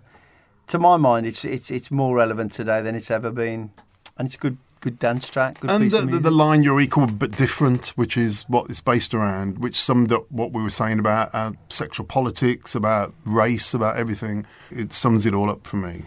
to 0.69 0.79
my 0.79 0.97
mind, 0.97 1.27
it's 1.27 1.45
it's 1.45 1.71
it's 1.71 1.91
more 1.91 2.17
relevant 2.17 2.53
today 2.53 2.83
than 2.83 2.95
it's 2.95 3.11
ever 3.11 3.31
been, 3.31 3.71
and 4.17 4.27
it's 4.27 4.35
a 4.35 4.39
good 4.39 4.59
good 4.81 4.99
dance 4.99 5.29
track. 5.29 5.61
Good 5.61 5.71
and 5.71 5.91
the, 5.91 6.19
the, 6.19 6.31
line 6.31 6.63
"You're 6.63 6.81
equal 6.81 7.07
but 7.07 7.37
different," 7.37 7.89
which 7.89 8.17
is 8.17 8.45
what 8.49 8.69
it's 8.71 8.81
based 8.81 9.15
around, 9.15 9.59
which 9.59 9.81
summed 9.81 10.13
up 10.13 10.31
what 10.31 10.53
we 10.53 10.63
were 10.63 10.71
saying 10.71 10.99
about 10.99 11.31
uh, 11.35 11.53
sexual 11.69 12.07
politics, 12.07 12.75
about 12.75 13.15
race, 13.25 13.75
about 13.75 13.97
everything. 13.97 14.47
It 14.71 14.93
sums 14.93 15.27
it 15.27 15.35
all 15.35 15.51
up 15.51 15.67
for 15.67 15.77
me. 15.77 16.05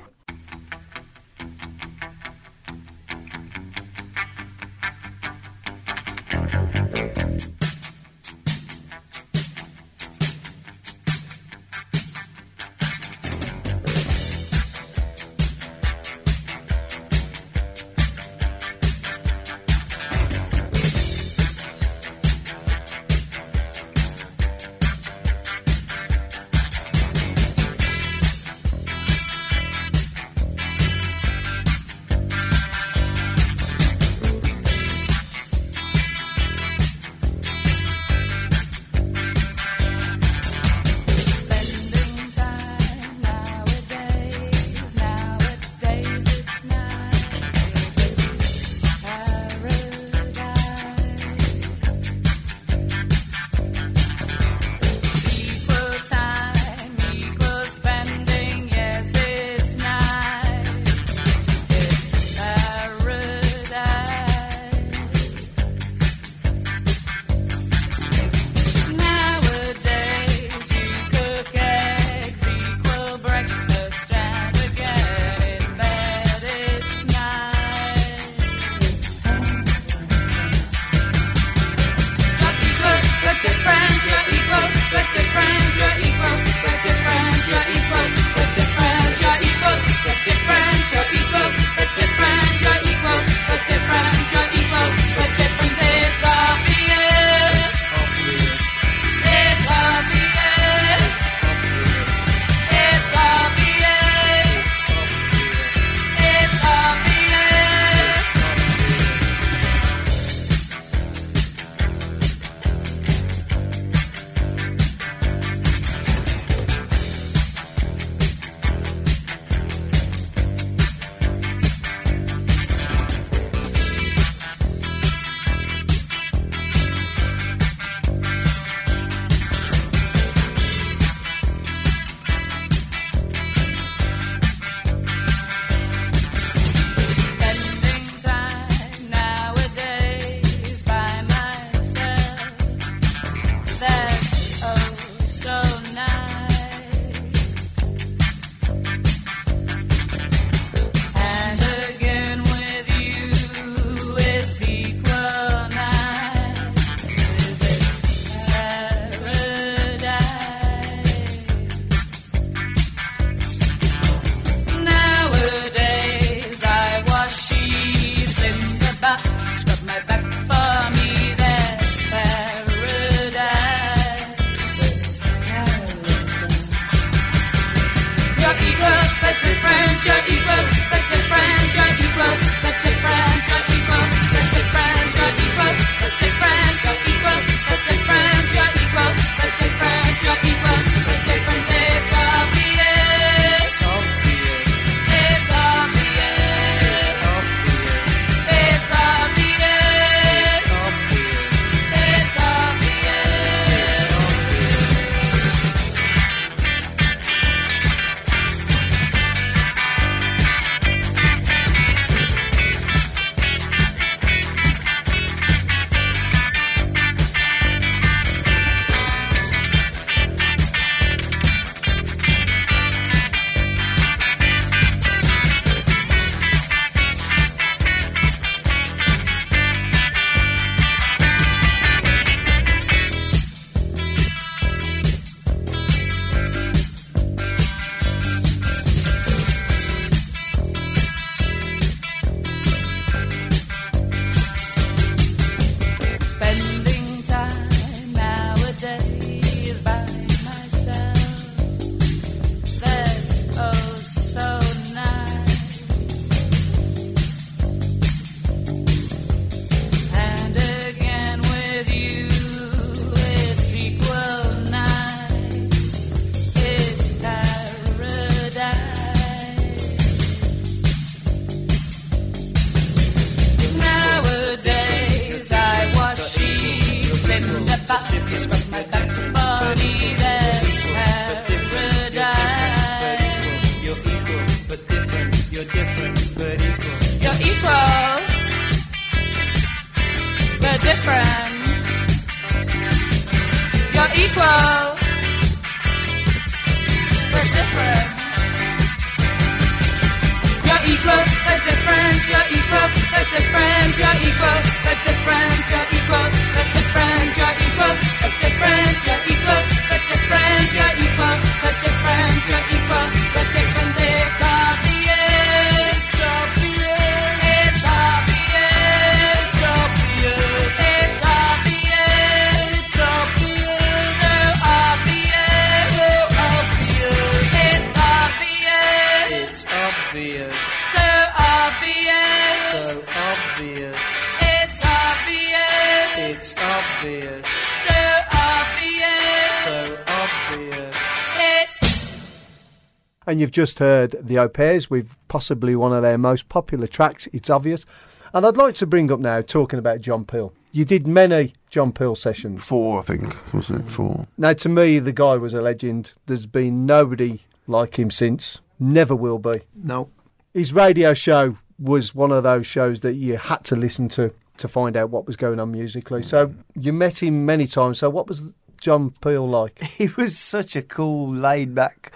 And 343.39 343.43
you've 343.43 343.51
just 343.51 343.79
heard 343.79 344.17
the 344.21 344.37
Au 344.37 344.49
Pairs 344.49 344.89
with 344.89 345.15
possibly 345.29 345.73
one 345.73 345.93
of 345.93 346.01
their 346.01 346.17
most 346.17 346.49
popular 346.49 346.87
tracks, 346.87 347.25
It's 347.31 347.49
Obvious. 347.49 347.85
And 348.33 348.45
I'd 348.45 348.57
like 348.57 348.75
to 348.75 348.85
bring 348.85 349.09
up 349.13 349.21
now, 349.21 349.41
talking 349.41 349.79
about 349.79 350.01
John 350.01 350.25
Peel. 350.25 350.51
You 350.73 350.83
did 350.83 351.07
many 351.07 351.53
John 351.69 351.93
Peel 351.93 352.17
sessions. 352.17 352.61
Four, 352.65 352.99
I 352.99 353.03
think, 353.03 353.53
wasn't 353.53 353.85
it? 353.85 353.89
Four. 353.89 354.27
Now, 354.37 354.51
to 354.51 354.67
me, 354.67 354.99
the 354.99 355.13
guy 355.13 355.37
was 355.37 355.53
a 355.53 355.61
legend. 355.61 356.11
There's 356.25 356.47
been 356.47 356.85
nobody 356.85 357.39
like 357.65 357.97
him 357.97 358.11
since, 358.11 358.59
never 358.77 359.15
will 359.15 359.39
be. 359.39 359.61
No. 359.73 360.09
His 360.53 360.73
radio 360.73 361.13
show 361.13 361.59
was 361.79 362.13
one 362.13 362.33
of 362.33 362.43
those 362.43 362.67
shows 362.67 362.99
that 362.99 363.13
you 363.13 363.37
had 363.37 363.63
to 363.67 363.77
listen 363.77 364.09
to 364.09 364.33
to 364.57 364.67
find 364.67 364.97
out 364.97 365.11
what 365.11 365.25
was 365.25 365.37
going 365.37 365.61
on 365.61 365.71
musically. 365.71 366.23
So 366.23 366.55
you 366.75 366.91
met 366.91 367.23
him 367.23 367.45
many 367.45 367.67
times. 367.67 367.99
So 367.99 368.09
what 368.09 368.27
was 368.27 368.43
John 368.81 369.11
Peel 369.21 369.47
like? 369.47 369.81
He 369.83 370.09
was 370.17 370.37
such 370.37 370.75
a 370.75 370.81
cool, 370.81 371.33
laid 371.33 371.73
back. 371.73 372.11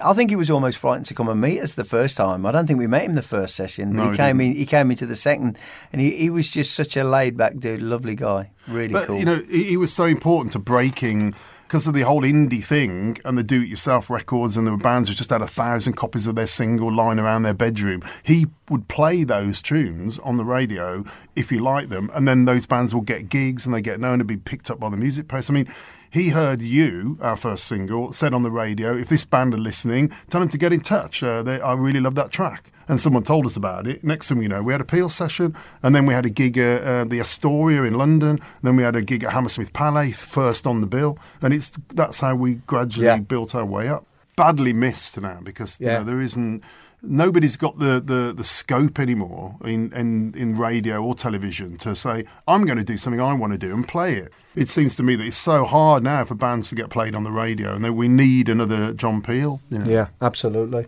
I 0.00 0.12
think 0.12 0.30
he 0.30 0.36
was 0.36 0.48
almost 0.50 0.78
frightened 0.78 1.06
to 1.06 1.14
come 1.14 1.28
and 1.28 1.40
meet 1.40 1.60
us 1.60 1.72
the 1.74 1.84
first 1.84 2.16
time. 2.16 2.46
I 2.46 2.52
don't 2.52 2.66
think 2.66 2.78
we 2.78 2.86
met 2.86 3.02
him 3.02 3.14
the 3.16 3.22
first 3.22 3.56
session. 3.56 3.90
But 3.94 4.04
No, 4.04 4.10
he 4.12 4.16
came 4.16 4.38
didn't. 4.38 4.52
in. 4.52 4.58
He 4.58 4.66
came 4.66 4.90
into 4.90 5.06
the 5.06 5.16
second, 5.16 5.58
and 5.92 6.00
he, 6.00 6.12
he 6.12 6.30
was 6.30 6.48
just 6.50 6.72
such 6.74 6.96
a 6.96 7.02
laid 7.04 7.36
back 7.36 7.58
dude, 7.58 7.82
lovely 7.82 8.14
guy, 8.14 8.50
really 8.68 8.92
But 8.92 9.06
cool. 9.06 9.18
you 9.18 9.24
know, 9.24 9.42
he, 9.50 9.64
he 9.64 9.76
was 9.76 9.92
so 9.92 10.04
important 10.04 10.52
to 10.52 10.58
breaking 10.58 11.34
because 11.66 11.86
of 11.86 11.92
the 11.94 12.00
whole 12.02 12.22
indie 12.22 12.64
thing 12.64 13.18
and 13.26 13.36
the 13.36 13.42
do-it-yourself 13.42 14.08
records 14.08 14.56
and 14.56 14.66
the 14.66 14.74
bands 14.78 15.06
who 15.08 15.14
just 15.14 15.28
had 15.28 15.42
a 15.42 15.46
thousand 15.46 15.92
copies 15.94 16.26
of 16.26 16.34
their 16.34 16.46
single 16.46 16.90
lying 16.90 17.18
around 17.18 17.42
their 17.42 17.52
bedroom. 17.52 18.02
He 18.22 18.46
would 18.70 18.88
play 18.88 19.22
those 19.24 19.60
tunes 19.60 20.18
on 20.20 20.38
the 20.38 20.46
radio 20.46 21.04
if 21.36 21.52
you 21.52 21.58
like 21.58 21.90
them, 21.90 22.08
and 22.14 22.26
then 22.26 22.46
those 22.46 22.64
bands 22.66 22.94
will 22.94 23.02
get 23.02 23.28
gigs 23.28 23.66
and 23.66 23.74
they 23.74 23.82
get 23.82 24.00
known 24.00 24.18
to 24.18 24.24
be 24.24 24.36
picked 24.38 24.70
up 24.70 24.78
by 24.80 24.88
the 24.88 24.96
music 24.96 25.26
press. 25.28 25.50
I 25.50 25.54
mean. 25.54 25.68
He 26.10 26.30
heard 26.30 26.60
you, 26.62 27.18
our 27.20 27.36
first 27.36 27.64
single, 27.64 28.12
said 28.12 28.32
on 28.34 28.42
the 28.42 28.50
radio, 28.50 28.96
if 28.96 29.08
this 29.08 29.24
band 29.24 29.54
are 29.54 29.58
listening, 29.58 30.10
tell 30.30 30.40
them 30.40 30.48
to 30.50 30.58
get 30.58 30.72
in 30.72 30.80
touch. 30.80 31.22
Uh, 31.22 31.42
they, 31.42 31.60
I 31.60 31.74
really 31.74 32.00
love 32.00 32.14
that 32.16 32.30
track. 32.30 32.72
And 32.90 32.98
someone 32.98 33.22
told 33.22 33.44
us 33.44 33.54
about 33.56 33.86
it. 33.86 34.02
Next 34.02 34.28
thing 34.30 34.40
you 34.40 34.48
know, 34.48 34.62
we 34.62 34.72
had 34.72 34.80
a 34.80 34.84
Peel 34.86 35.10
session, 35.10 35.54
and 35.82 35.94
then 35.94 36.06
we 36.06 36.14
had 36.14 36.24
a 36.24 36.30
gig 36.30 36.56
at 36.56 36.82
uh, 36.82 37.04
the 37.04 37.20
Astoria 37.20 37.82
in 37.82 37.94
London. 37.98 38.40
Then 38.62 38.76
we 38.76 38.82
had 38.82 38.96
a 38.96 39.02
gig 39.02 39.22
at 39.24 39.32
Hammersmith 39.34 39.74
Palais, 39.74 40.12
first 40.12 40.66
on 40.66 40.80
the 40.80 40.86
bill, 40.86 41.18
and 41.42 41.52
it's 41.52 41.70
that's 41.88 42.20
how 42.20 42.34
we 42.34 42.56
gradually 42.66 43.04
Yeah. 43.06 43.18
built 43.18 43.54
our 43.54 43.66
way 43.66 43.88
up. 43.90 44.06
Badly 44.36 44.72
missed 44.72 45.20
now 45.20 45.40
because 45.42 45.78
Yeah. 45.78 45.86
you 45.86 45.98
know 45.98 46.04
there 46.04 46.20
isn't. 46.22 46.62
Nobody's 47.00 47.56
got 47.56 47.78
the, 47.78 48.00
the, 48.00 48.32
the 48.36 48.42
scope 48.44 48.98
anymore 48.98 49.56
in, 49.64 49.92
in, 49.92 50.34
in 50.36 50.56
radio 50.56 51.02
or 51.02 51.14
television 51.14 51.76
to 51.78 51.94
say, 51.94 52.24
I'm 52.48 52.64
going 52.64 52.78
to 52.78 52.84
do 52.84 52.96
something 52.98 53.20
I 53.20 53.32
want 53.34 53.52
to 53.52 53.58
do 53.58 53.72
and 53.72 53.86
play 53.86 54.14
it. 54.14 54.32
It 54.56 54.68
seems 54.68 54.96
to 54.96 55.04
me 55.04 55.14
that 55.14 55.24
it's 55.24 55.36
so 55.36 55.64
hard 55.64 56.02
now 56.02 56.24
for 56.24 56.34
bands 56.34 56.68
to 56.70 56.74
get 56.74 56.90
played 56.90 57.14
on 57.14 57.22
the 57.22 57.30
radio 57.30 57.74
and 57.74 57.84
that 57.84 57.92
we 57.92 58.08
need 58.08 58.48
another 58.48 58.92
John 58.92 59.22
Peel. 59.22 59.60
you 59.70 59.78
know. 59.78 59.86
Yeah, 59.86 60.08
absolutely. 60.20 60.86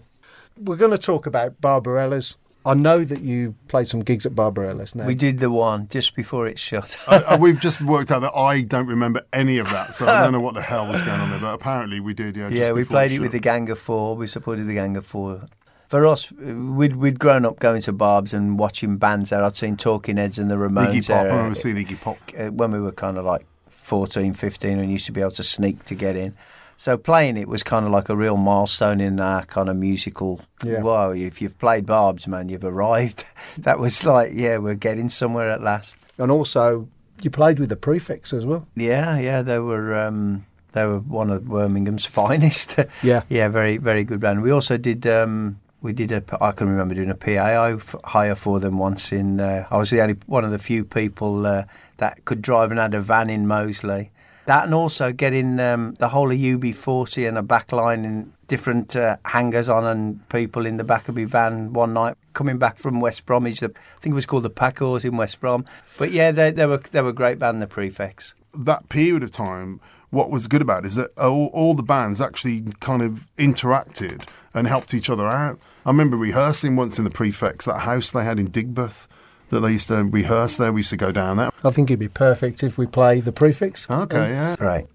We're 0.58 0.76
going 0.76 0.90
to 0.90 0.98
talk 0.98 1.26
about 1.26 1.60
Barbarella's. 1.60 2.34
I 2.66 2.74
know 2.74 3.04
that 3.04 3.20
you 3.22 3.54
played 3.68 3.88
some 3.88 4.00
gigs 4.00 4.26
at 4.26 4.34
Barbarella's 4.34 4.94
now. 4.94 5.06
we 5.06 5.14
did 5.14 5.38
the 5.38 5.50
one 5.50 5.88
just 5.88 6.14
before 6.14 6.46
it 6.46 6.58
shut. 6.58 6.96
Uh, 7.06 7.38
we've 7.40 7.58
just 7.58 7.80
worked 7.82 8.10
out 8.10 8.20
that 8.20 8.36
I 8.36 8.62
don't 8.62 8.86
remember 8.86 9.22
any 9.32 9.58
of 9.58 9.70
that, 9.70 9.94
so 9.94 10.06
I 10.06 10.22
don't 10.22 10.32
know 10.32 10.40
what 10.40 10.54
the 10.54 10.62
hell 10.62 10.86
was 10.86 11.00
going 11.00 11.20
on 11.20 11.30
there. 11.30 11.38
But 11.38 11.54
apparently 11.54 12.00
we 12.00 12.12
did. 12.12 12.36
Yeah, 12.36 12.50
just 12.50 12.60
yeah, 12.60 12.72
we 12.72 12.84
played 12.84 13.12
the 13.12 13.16
it 13.16 13.20
with 13.20 13.32
the 13.32 13.38
Gang 13.38 13.70
of 13.70 13.78
Four. 13.78 14.14
We 14.16 14.26
supported 14.26 14.66
the 14.66 14.74
Gang 14.74 14.96
of 14.96 15.06
Four. 15.06 15.48
For 15.90 16.06
us, 16.06 16.30
we'd 16.30 16.94
we'd 16.94 17.18
grown 17.18 17.44
up 17.44 17.58
going 17.58 17.82
to 17.82 17.92
barbs 17.92 18.32
and 18.32 18.56
watching 18.56 18.96
bands 18.96 19.30
there. 19.30 19.42
I'd 19.42 19.56
seen 19.56 19.76
Talking 19.76 20.18
Heads 20.18 20.38
and 20.38 20.48
the 20.48 20.54
Ramones 20.54 20.94
Iggy 20.94 21.08
Pop. 21.08 21.16
I 21.16 21.24
remember 21.24 21.54
seeing 21.56 21.74
Iggy 21.74 22.00
Pop. 22.00 22.16
uh, 22.38 22.52
when 22.52 22.70
we 22.70 22.78
were 22.78 22.92
kind 22.92 23.18
of 23.18 23.24
like 23.24 23.44
14, 23.70 24.34
15 24.34 24.78
and 24.78 24.92
used 24.92 25.06
to 25.06 25.12
be 25.12 25.20
able 25.20 25.32
to 25.32 25.42
sneak 25.42 25.82
to 25.86 25.96
get 25.96 26.14
in. 26.14 26.36
So 26.76 26.96
playing 26.96 27.36
it 27.36 27.48
was 27.48 27.64
kind 27.64 27.86
of 27.86 27.90
like 27.90 28.08
a 28.08 28.14
real 28.14 28.36
milestone 28.36 29.00
in 29.00 29.18
our 29.18 29.44
kind 29.46 29.68
of 29.68 29.74
musical. 29.74 30.40
Yeah. 30.62 30.80
Wow, 30.80 31.10
if 31.10 31.42
you've 31.42 31.58
played 31.58 31.86
Barb's, 31.86 32.28
man, 32.28 32.48
you've 32.48 32.64
arrived. 32.64 33.24
that 33.58 33.80
was 33.80 34.04
like, 34.04 34.30
yeah, 34.32 34.58
we're 34.58 34.74
getting 34.74 35.08
somewhere 35.08 35.50
at 35.50 35.60
last. 35.60 35.96
and 36.18 36.30
also, 36.30 36.86
you 37.20 37.30
played 37.30 37.58
with 37.58 37.68
the 37.68 37.74
Prefects 37.74 38.32
as 38.32 38.46
well. 38.46 38.68
Yeah, 38.76 39.18
yeah, 39.18 39.42
they 39.42 39.58
were 39.58 39.98
um, 39.98 40.46
they 40.70 40.86
were 40.86 41.00
one 41.00 41.30
of 41.30 41.46
Birmingham's 41.46 42.06
finest. 42.18 42.76
Yeah. 43.02 43.22
yeah, 43.28 43.48
very 43.48 43.76
very 43.76 44.04
good 44.04 44.20
band. 44.20 44.40
We 44.40 44.52
also 44.52 44.76
did 44.76 45.04
um, 45.08 45.58
we 45.82 45.92
did 45.92 46.12
a 46.12 46.22
I 46.40 46.52
can 46.52 46.68
remember 46.68 46.94
doing 46.94 47.10
a 47.10 47.14
PA 47.14 47.78
hire 48.04 48.34
for 48.34 48.60
them 48.60 48.78
once 48.78 49.12
in. 49.12 49.40
Uh, 49.40 49.66
I 49.70 49.78
was 49.78 49.90
the 49.90 50.00
only 50.00 50.16
one 50.26 50.44
of 50.44 50.50
the 50.50 50.58
few 50.58 50.84
people 50.84 51.46
uh, 51.46 51.64
that 51.98 52.24
could 52.24 52.42
drive 52.42 52.70
and 52.70 52.80
had 52.80 52.94
a 52.94 53.00
van 53.00 53.30
in 53.30 53.46
Moseley. 53.46 54.10
That 54.46 54.64
and 54.64 54.74
also 54.74 55.12
getting 55.12 55.60
um, 55.60 55.94
the 55.98 56.08
whole 56.08 56.30
of 56.30 56.36
UB40 56.36 57.28
and 57.28 57.38
a 57.38 57.42
back 57.42 57.72
line 57.72 58.04
and 58.04 58.32
different 58.48 58.96
uh, 58.96 59.16
hangers 59.24 59.68
on 59.68 59.84
and 59.84 60.28
people 60.28 60.66
in 60.66 60.76
the 60.76 60.82
back 60.82 61.08
of 61.08 61.14
my 61.14 61.24
van 61.24 61.72
one 61.72 61.92
night 61.92 62.16
coming 62.32 62.58
back 62.58 62.78
from 62.78 63.00
West 63.00 63.26
Bromwich. 63.26 63.60
The, 63.60 63.68
I 63.68 64.00
think 64.00 64.12
it 64.12 64.14
was 64.14 64.26
called 64.26 64.42
the 64.42 64.50
Packers 64.50 65.04
in 65.04 65.16
West 65.16 65.40
Brom. 65.40 65.64
But 65.98 66.10
yeah, 66.10 66.32
they, 66.32 66.50
they 66.50 66.66
were 66.66 66.78
they 66.78 67.00
were 67.00 67.10
a 67.10 67.14
great 67.14 67.38
band, 67.38 67.62
the 67.62 67.66
Prefects. 67.66 68.34
that 68.52 68.88
period 68.88 69.22
of 69.22 69.30
time, 69.30 69.80
what 70.10 70.30
was 70.30 70.46
good 70.48 70.62
about 70.62 70.84
it 70.84 70.88
is 70.88 70.94
that 70.96 71.16
all, 71.16 71.46
all 71.52 71.74
the 71.74 71.82
bands 71.82 72.20
actually 72.20 72.62
kind 72.80 73.02
of 73.02 73.26
interacted 73.38 74.28
and 74.54 74.66
helped 74.66 74.94
each 74.94 75.10
other 75.10 75.26
out. 75.26 75.58
I 75.84 75.90
remember 75.90 76.16
rehearsing 76.16 76.76
once 76.76 76.98
in 76.98 77.04
the 77.04 77.10
prefects, 77.10 77.64
that 77.66 77.80
house 77.80 78.10
they 78.10 78.24
had 78.24 78.38
in 78.38 78.50
Digbeth, 78.50 79.06
that 79.50 79.60
they 79.60 79.72
used 79.72 79.88
to 79.88 80.04
rehearse 80.04 80.56
there. 80.56 80.72
We 80.72 80.80
used 80.80 80.90
to 80.90 80.96
go 80.96 81.12
down 81.12 81.36
there. 81.36 81.50
I 81.64 81.70
think 81.70 81.90
it'd 81.90 81.98
be 81.98 82.08
perfect 82.08 82.62
if 82.62 82.78
we 82.78 82.86
play 82.86 83.20
the 83.20 83.32
Prefects. 83.32 83.88
Okay, 83.90 84.30
yeah. 84.30 84.56
Right. 84.60 84.86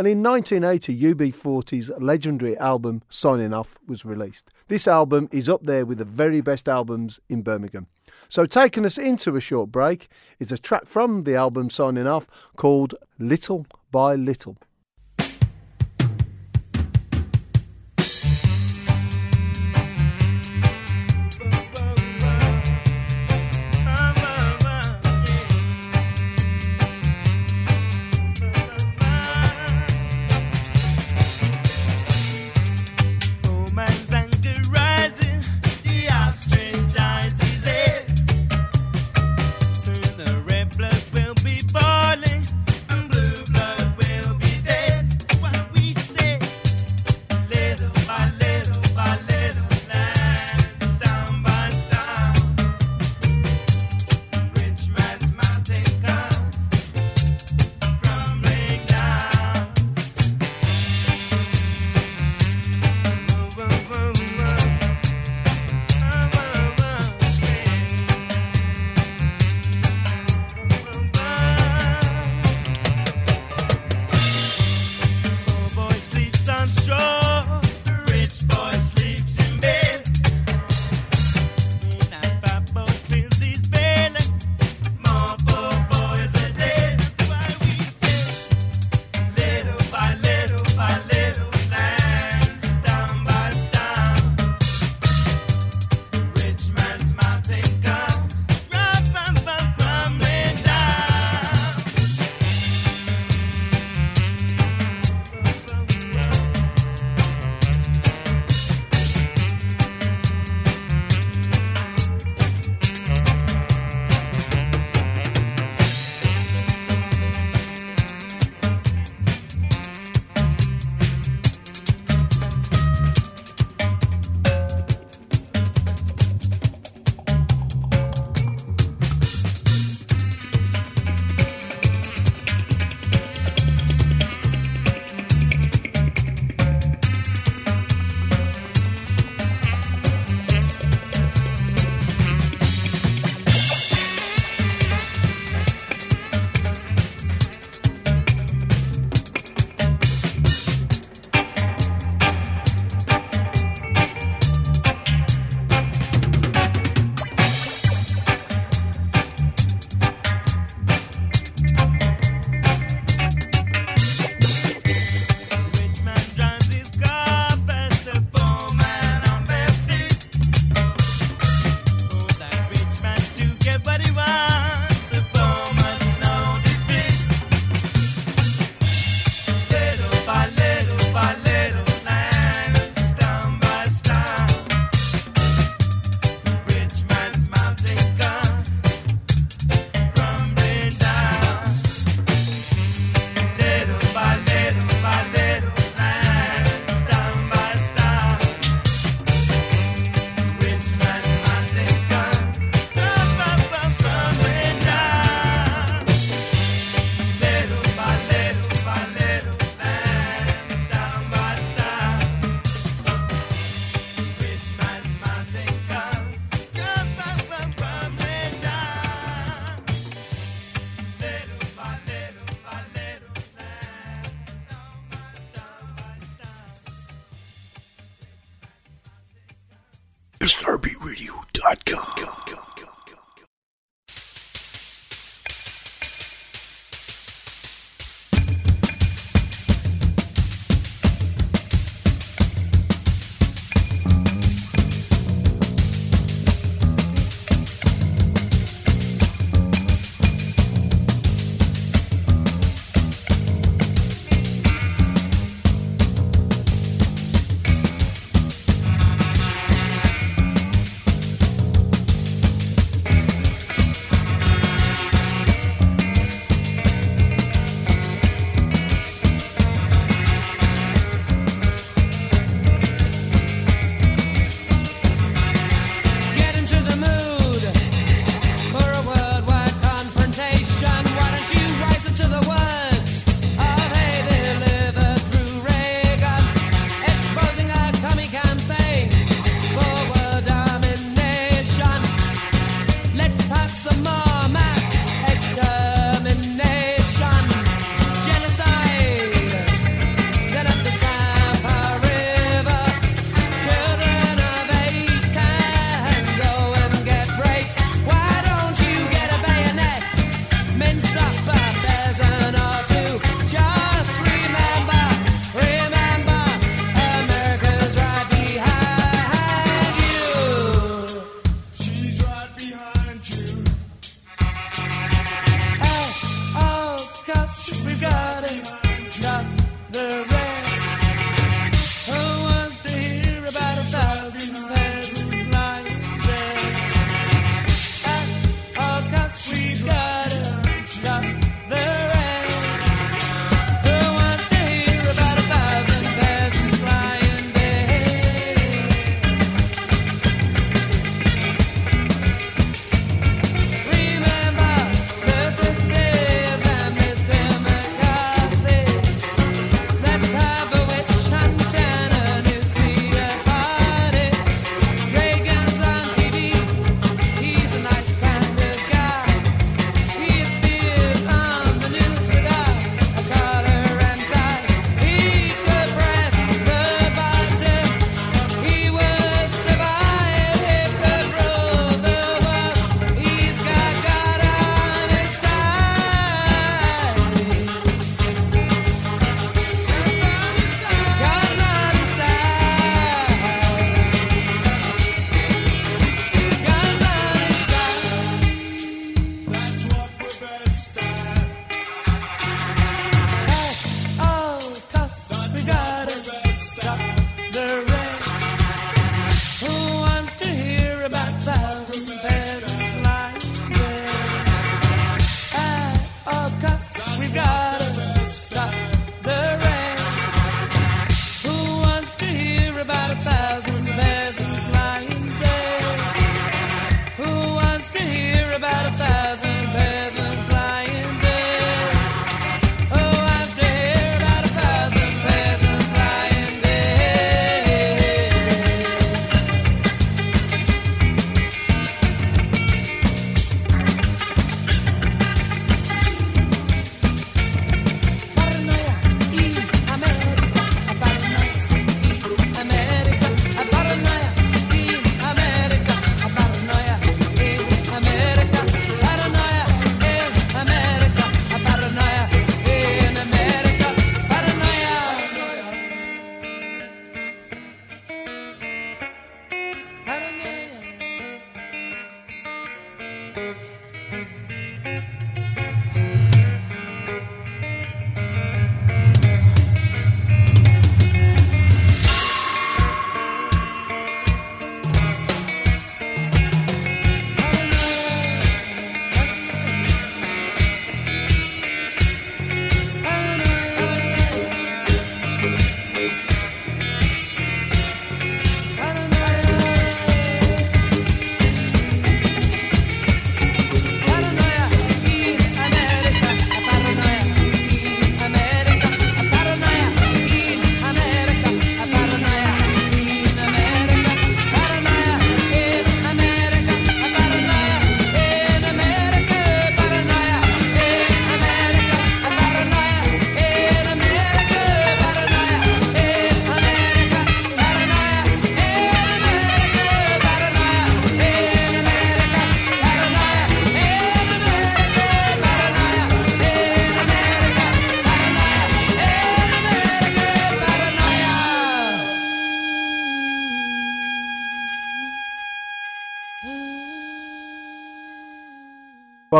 and 0.00 0.08
in 0.08 0.22
1980 0.22 1.12
UB40's 1.12 1.90
legendary 1.98 2.56
album 2.56 3.02
Signing 3.10 3.52
Off 3.52 3.74
was 3.86 4.02
released. 4.02 4.50
This 4.68 4.88
album 4.88 5.28
is 5.30 5.46
up 5.46 5.62
there 5.66 5.84
with 5.84 5.98
the 5.98 6.06
very 6.06 6.40
best 6.40 6.70
albums 6.70 7.20
in 7.28 7.42
Birmingham. 7.42 7.86
So, 8.30 8.46
taking 8.46 8.86
us 8.86 8.96
into 8.96 9.36
a 9.36 9.42
short 9.42 9.70
break 9.70 10.08
is 10.38 10.50
a 10.50 10.56
track 10.56 10.86
from 10.86 11.24
the 11.24 11.36
album 11.36 11.68
Signing 11.68 12.06
Off 12.06 12.26
called 12.56 12.94
Little 13.18 13.66
by 13.90 14.14
Little. 14.14 14.56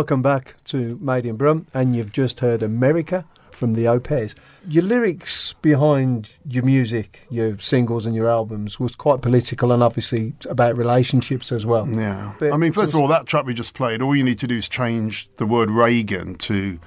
Welcome 0.00 0.22
back 0.22 0.54
to 0.64 0.98
Made 1.02 1.26
in 1.26 1.36
Brum, 1.36 1.66
and 1.74 1.94
you've 1.94 2.10
just 2.10 2.40
heard 2.40 2.62
America 2.62 3.26
from 3.50 3.74
the 3.74 4.00
Pairs. 4.00 4.34
Your 4.66 4.82
lyrics 4.82 5.52
behind 5.60 6.36
your 6.48 6.64
music, 6.64 7.26
your 7.28 7.58
singles 7.58 8.06
and 8.06 8.14
your 8.14 8.26
albums, 8.26 8.80
was 8.80 8.96
quite 8.96 9.20
political 9.20 9.72
and 9.72 9.82
obviously 9.82 10.32
about 10.48 10.74
relationships 10.74 11.52
as 11.52 11.66
well. 11.66 11.86
Yeah. 11.86 12.32
But 12.38 12.54
I 12.54 12.56
mean, 12.56 12.72
first 12.72 12.94
of 12.94 12.98
all, 12.98 13.08
that 13.08 13.26
track 13.26 13.44
we 13.44 13.52
just 13.52 13.74
played, 13.74 14.00
all 14.00 14.16
you 14.16 14.24
need 14.24 14.38
to 14.38 14.46
do 14.46 14.56
is 14.56 14.70
change 14.70 15.28
the 15.36 15.44
word 15.44 15.70
Reagan 15.70 16.36
to 16.36 16.80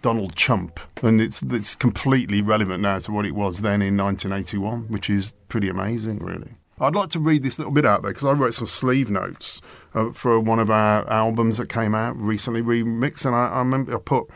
Donald 0.00 0.34
Chump, 0.34 0.80
and 1.02 1.20
it's 1.20 1.42
it's 1.42 1.74
completely 1.74 2.40
relevant 2.40 2.80
now 2.80 2.98
to 2.98 3.12
what 3.12 3.26
it 3.26 3.32
was 3.32 3.60
then 3.60 3.82
in 3.82 3.94
1981, 3.98 4.88
which 4.88 5.10
is 5.10 5.34
pretty 5.48 5.68
amazing, 5.68 6.18
really. 6.20 6.52
I'd 6.80 6.94
like 6.94 7.10
to 7.10 7.20
read 7.20 7.42
this 7.42 7.58
little 7.58 7.72
bit 7.72 7.84
out 7.84 8.02
there 8.02 8.12
because 8.12 8.26
I 8.26 8.32
wrote 8.32 8.54
some 8.54 8.66
sleeve 8.66 9.10
notes 9.10 9.60
uh, 9.94 10.12
for 10.12 10.40
one 10.40 10.58
of 10.58 10.70
our 10.70 11.08
albums 11.10 11.58
that 11.58 11.68
came 11.68 11.94
out 11.94 12.16
recently, 12.16 12.62
remix, 12.62 13.24
and 13.24 13.34
I, 13.34 13.48
I 13.48 13.58
remember 13.58 13.94
I 13.94 13.98
put 13.98 14.28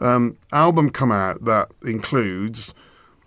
um, 0.00 0.36
album 0.52 0.90
come 0.90 1.12
out 1.12 1.44
that 1.44 1.72
includes 1.82 2.74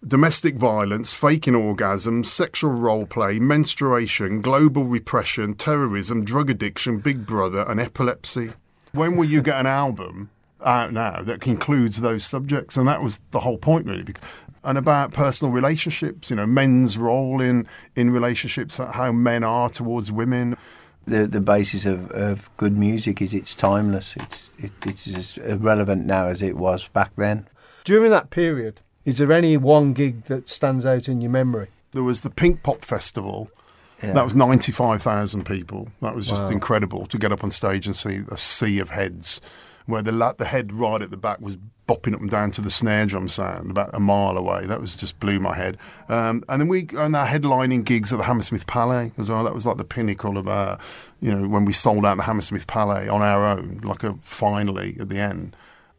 domestic 0.07 0.55
violence, 0.55 1.13
faking 1.13 1.53
orgasms, 1.53 2.27
sexual 2.27 2.71
role 2.71 3.05
play, 3.05 3.39
menstruation, 3.39 4.41
global 4.41 4.85
repression, 4.85 5.53
terrorism, 5.55 6.23
drug 6.23 6.49
addiction, 6.49 6.99
Big 6.99 7.25
Brother, 7.25 7.65
and 7.67 7.79
epilepsy. 7.79 8.51
When 8.91 9.15
will 9.15 9.25
you 9.25 9.41
get 9.41 9.59
an 9.59 9.67
album 9.67 10.29
out 10.63 10.93
now 10.93 11.21
that 11.21 11.45
includes 11.45 12.01
those 12.01 12.23
subjects? 12.23 12.77
And 12.77 12.87
that 12.87 13.03
was 13.03 13.19
the 13.31 13.41
whole 13.41 13.57
point, 13.57 13.85
really. 13.85 14.05
And 14.63 14.77
about 14.77 15.13
personal 15.13 15.53
relationships, 15.53 16.29
you 16.29 16.35
know, 16.35 16.45
men's 16.45 16.97
role 16.97 17.39
in 17.41 17.67
in 17.95 18.11
relationships, 18.11 18.77
how 18.77 19.11
men 19.11 19.43
are 19.43 19.69
towards 19.69 20.11
women. 20.11 20.57
The 21.09 21.27
the 21.27 21.39
basis 21.41 21.85
of, 21.85 22.11
of 22.11 22.49
good 22.57 22.77
music 22.77 23.21
is 23.21 23.33
it's 23.33 23.55
timeless. 23.55 24.15
It's 24.17 24.51
it, 24.57 24.71
it's 24.85 25.07
as 25.07 25.37
relevant 25.37 26.05
now 26.05 26.27
as 26.27 26.41
it 26.41 26.55
was 26.57 26.87
back 26.89 27.11
then. 27.17 27.47
During 27.83 28.11
that 28.11 28.29
period, 28.29 28.81
is 29.05 29.17
there 29.17 29.31
any 29.31 29.57
one 29.57 29.93
gig 29.93 30.25
that 30.25 30.47
stands 30.49 30.85
out 30.85 31.07
in 31.09 31.21
your 31.21 31.31
memory? 31.31 31.69
There 31.91 32.03
was 32.03 32.21
the 32.21 32.29
Pinkpop 32.29 32.85
Festival. 32.85 33.49
Yeah. 34.03 34.13
That 34.13 34.23
was 34.23 34.35
95,000 34.35 35.45
people. 35.45 35.89
That 36.01 36.15
was 36.15 36.27
just 36.27 36.43
Wow. 36.43 36.49
incredible 36.49 37.05
to 37.07 37.17
get 37.17 37.31
up 37.33 37.43
on 37.43 37.49
stage 37.51 37.85
and 37.85 37.95
see 37.95 38.21
a 38.29 38.37
sea 38.37 38.79
of 38.79 38.91
heads 38.91 39.41
where 39.89 40.01
the 40.01 40.11
la- 40.11 40.33
the 40.33 40.45
head 40.45 40.71
right 40.73 41.01
at 41.01 41.11
the 41.11 41.17
back 41.17 41.41
was 41.41 41.57
bopping 41.87 42.13
up 42.13 42.21
and 42.21 42.29
down 42.29 42.51
to 42.51 42.61
the 42.61 42.69
snare 42.69 43.07
drum 43.07 43.27
sound 43.27 43.71
about 43.71 43.89
a 43.93 43.99
mile 43.99 44.37
away. 44.37 44.65
That 44.67 44.79
was 44.79 44.95
just 44.95 45.19
blew 45.19 45.39
my 45.39 45.55
head. 45.55 45.75
Um, 46.07 46.43
and 46.47 46.61
then 46.61 46.67
we 46.67 46.87
and 46.95 47.15
our 47.15 47.27
headlining 47.27 47.83
gigs 47.83 48.13
at 48.13 48.17
the 48.17 48.25
Hammersmith 48.25 48.67
Palais 48.67 49.11
as 49.17 49.29
well. 49.29 49.43
That 49.43 49.55
was 49.55 49.65
like 49.65 49.77
the 49.77 49.83
pinnacle 49.83 50.37
of 50.37 50.47
our, 50.47 50.77
you 51.19 51.33
know, 51.33 51.47
when 51.47 51.65
we 51.65 51.73
sold 51.73 52.05
out 52.05 52.17
the 52.17 52.23
Hammersmith 52.23 52.67
Palais 52.67 53.07
on 53.07 53.21
our 53.21 53.45
own, 53.45 53.81
like 53.83 54.03
a 54.03 54.15
finally 54.21 54.97
at 54.99 55.09
the 55.09 55.17
end. 55.17 55.55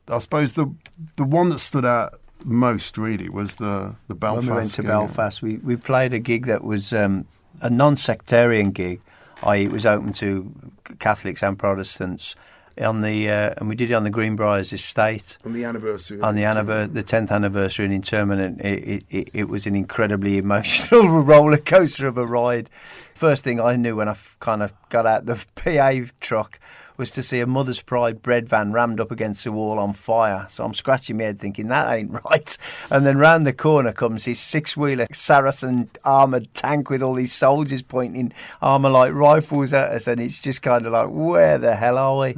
I 0.09 0.19
suppose 0.21 0.53
the 0.53 0.73
the 1.17 1.25
one 1.25 1.49
that 1.51 1.59
stood 1.59 1.85
out 1.85 2.21
most 2.45 2.97
really 2.97 3.29
was 3.29 3.57
the 3.57 3.97
the 4.09 4.15
Belfast. 4.15 4.47
when 4.47 4.55
we 4.55 4.61
went 4.61 4.71
to 4.73 4.83
gig. 4.83 4.89
Belfast, 4.89 5.43
we, 5.43 5.57
we 5.59 5.77
played 5.77 6.13
a 6.13 6.19
gig 6.19 6.47
that 6.47 6.65
was 6.65 6.93
um, 6.93 7.27
a 7.61 7.71
non-sectarian 7.71 8.71
gig, 8.71 9.01
i.e., 9.43 9.65
it 9.65 9.73
was 9.73 9.85
open 9.85 10.13
to 10.15 10.53
Catholics 10.99 11.43
and 11.43 11.59
Protestants. 11.59 12.35
On 12.79 13.03
the 13.03 13.29
uh, 13.29 13.55
and 13.59 13.69
we 13.69 13.75
did 13.75 13.91
it 13.91 13.95
on 13.95 14.05
the 14.05 14.11
Greenbriers 14.11 14.73
estate 14.73 15.37
on 15.45 15.53
the 15.53 15.65
anniversary. 15.65 16.21
on 16.21 16.35
the 16.35 16.43
anniver- 16.43 16.93
the 16.93 17.03
tenth 17.03 17.31
anniversary 17.31 17.85
in 17.85 17.93
Internment. 17.93 18.61
It, 18.61 18.89
it, 18.89 19.05
it, 19.11 19.31
it 19.35 19.49
was 19.49 19.67
an 19.67 19.77
incredibly 19.77 20.39
emotional 20.45 21.09
roller 21.23 21.59
coaster 21.59 22.07
of 22.07 22.17
a 22.17 22.27
ride. 22.27 22.71
First 23.15 23.43
thing 23.43 23.61
I 23.61 23.77
knew 23.77 23.97
when 23.97 24.09
I 24.09 24.13
f- 24.13 24.37
kind 24.41 24.63
of 24.63 24.73
got 24.89 25.05
out 25.07 25.27
the 25.27 25.45
PA 25.57 26.11
truck 26.21 26.59
was 27.01 27.11
to 27.13 27.23
see 27.23 27.41
a 27.41 27.47
Mother's 27.47 27.81
Pride 27.81 28.23
bread 28.23 28.49
van 28.49 28.73
rammed 28.73 29.01
up 29.01 29.11
against 29.11 29.43
the 29.43 29.51
wall 29.51 29.79
on 29.79 29.95
fire. 29.95 30.47
So 30.51 30.65
I'm 30.65 30.75
scratching 30.75 31.17
my 31.17 31.25
head 31.25 31.41
thinking 31.41 31.69
that 31.69 31.93
ain't 31.93 32.13
right. 32.25 32.57
And 32.91 33.05
then 33.05 33.19
round 33.19 33.47
the 33.47 33.53
corner 33.53 33.93
comes 33.93 34.27
his 34.27 34.39
six 34.39 34.77
wheeler 34.77 35.07
Saracen 35.13 35.89
armoured 36.05 36.53
tank 36.55 36.91
with 36.91 37.03
all 37.03 37.15
these 37.15 37.33
soldiers 37.33 37.83
pointing 37.83 38.33
armour 38.61 38.91
like 38.91 39.13
rifles 39.13 39.73
at 39.73 39.89
us. 39.89 40.07
And 40.07 40.21
it's 40.21 40.41
just 40.41 40.63
kind 40.63 40.87
of 40.87 40.93
like, 40.93 41.09
where 41.09 41.59
the 41.59 41.75
hell 41.75 41.99
are 41.99 42.19
we? 42.19 42.37